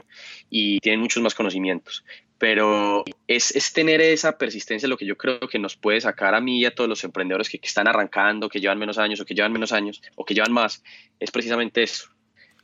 y 0.50 0.80
tienen 0.80 1.02
muchos 1.02 1.22
más 1.22 1.36
conocimientos, 1.36 2.06
pero 2.38 3.04
es, 3.28 3.54
es 3.54 3.74
tener 3.74 4.00
esa 4.00 4.38
persistencia 4.38 4.88
lo 4.88 4.96
que 4.96 5.06
yo 5.06 5.18
creo 5.18 5.42
que 5.42 5.60
nos 5.60 5.76
puede 5.76 6.00
sacar 6.00 6.34
a 6.34 6.40
mí 6.40 6.60
y 6.60 6.66
a 6.66 6.74
todos 6.74 6.90
los 6.90 7.04
emprendedores 7.04 7.50
que, 7.50 7.60
están 7.62 7.90
arrancando, 7.90 8.48
que 8.48 8.62
llevan 8.62 8.80
menos 8.80 8.98
años 8.98 9.20
o 9.20 9.26
que 9.26 9.34
llevan 9.34 9.52
menos 9.52 9.74
años 9.74 10.02
o 10.16 10.24
que 10.24 10.34
llevan 10.34 10.54
más, 10.54 10.82
es 11.20 11.30
precisamente 11.30 11.84
eso, 11.84 12.08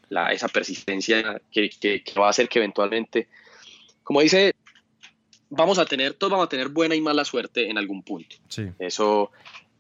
la, 0.08 0.32
esa 0.32 0.48
persistencia 0.48 1.42
que, 1.52 1.70
que, 1.70 2.02
va 2.18 2.28
a 2.28 2.30
hacer 2.30 2.48
que 2.48 2.60
eventualmente, 2.60 3.28
como 4.04 4.22
dice, 4.22 4.54
vamos 5.50 5.80
a 5.80 5.86
tener, 5.86 6.14
todos 6.14 6.32
vamos 6.32 6.46
a 6.46 6.50
tener 6.50 6.70
buena 6.70 6.96
y 6.96 7.02
mala 7.02 7.26
suerte 7.26 7.70
en 7.70 7.78
algún 7.78 8.04
punto. 8.04 8.38
Eso 8.80 9.32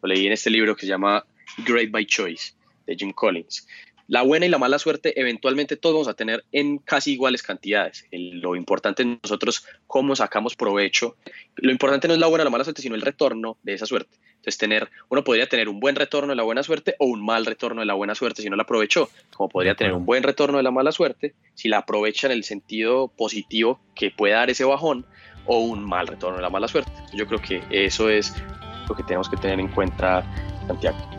lo 0.01 0.10
leí 0.10 0.27
en 0.27 0.34
este 0.34 0.50
libro 0.50 0.75
que 0.75 0.81
se 0.81 0.88
llama 0.88 1.25
Great 1.65 1.91
by 1.91 2.05
Choice 2.05 2.55
de 2.86 2.98
Jim 2.98 3.13
Collins 3.13 3.65
la 4.10 4.24
buena 4.24 4.48
y 4.48 4.50
la 4.50 4.58
mala 4.58 4.80
suerte 4.80 5.20
eventualmente 5.22 5.78
todos 5.78 5.94
vamos 5.94 6.08
a 6.08 6.16
tener 6.16 6.44
en 6.51 6.80
casi 6.80 7.13
iguales 7.13 7.44
cantidades. 7.44 8.08
lo 8.12 8.56
importante 8.56 9.04
es 9.04 9.10
nosotros 9.24 9.66
cómo 9.86 10.16
sacamos 10.16 10.56
provecho. 10.56 11.16
Lo 11.56 11.72
importante 11.72 12.08
no 12.08 12.16
es 12.16 12.20
la 12.20 12.25
buena 12.25 12.42
o 12.42 12.46
la 12.46 12.50
mala 12.50 12.63
suerte, 12.63 12.82
sino 12.82 12.96
el 12.96 13.04
retorno 13.04 13.58
de 13.62 13.74
esa 13.74 13.86
suerte. 13.86 14.18
Entonces, 14.30 14.58
tener, 14.58 14.89
uno 15.10 15.24
podría 15.24 15.48
tener 15.48 15.70
un 15.70 15.80
buen 15.80 15.96
retorno 15.96 16.30
de 16.30 16.36
la 16.36 16.44
buena 16.44 16.63
suerte 16.63 16.96
o 16.98 17.06
un 17.06 17.24
mal 17.24 17.46
retorno 17.46 17.82
de 17.82 17.86
la 17.86 17.94
buena 17.94 18.16
suerte 18.16 18.42
si 18.42 18.50
no 18.50 18.56
la 18.56 18.63
aprovechó, 18.63 19.10
como 19.36 19.48
podría 19.48 19.75
tener 19.75 19.94
un 19.94 20.06
buen 20.06 20.24
retorno 20.24 20.58
de 20.58 20.63
la 20.63 20.72
mala 20.72 20.92
suerte 20.92 21.36
si 21.54 21.70
la 21.70 21.80
aprovecha 21.80 22.28
en 22.28 22.34
el 22.34 22.44
sentido 22.44 23.10
positivo 23.10 23.80
que 23.94 24.10
puede 24.10 24.34
dar 24.34 24.50
ese 24.50 24.63
bajón 24.63 25.06
o 25.46 25.60
un 25.60 25.84
mal 25.84 26.08
retorno 26.08 26.38
de 26.38 26.42
la 26.42 26.50
mala 26.50 26.68
suerte. 26.68 26.92
Yo 27.13 27.28
creo 27.28 27.42
que 27.42 27.62
eso 27.70 28.10
es 28.10 28.34
lo 28.88 28.96
que 28.96 29.04
tenemos 29.04 29.30
que 29.30 29.38
tener 29.38 29.60
en 29.60 29.68
cuenta, 29.68 30.25
Santiago. 30.66 31.19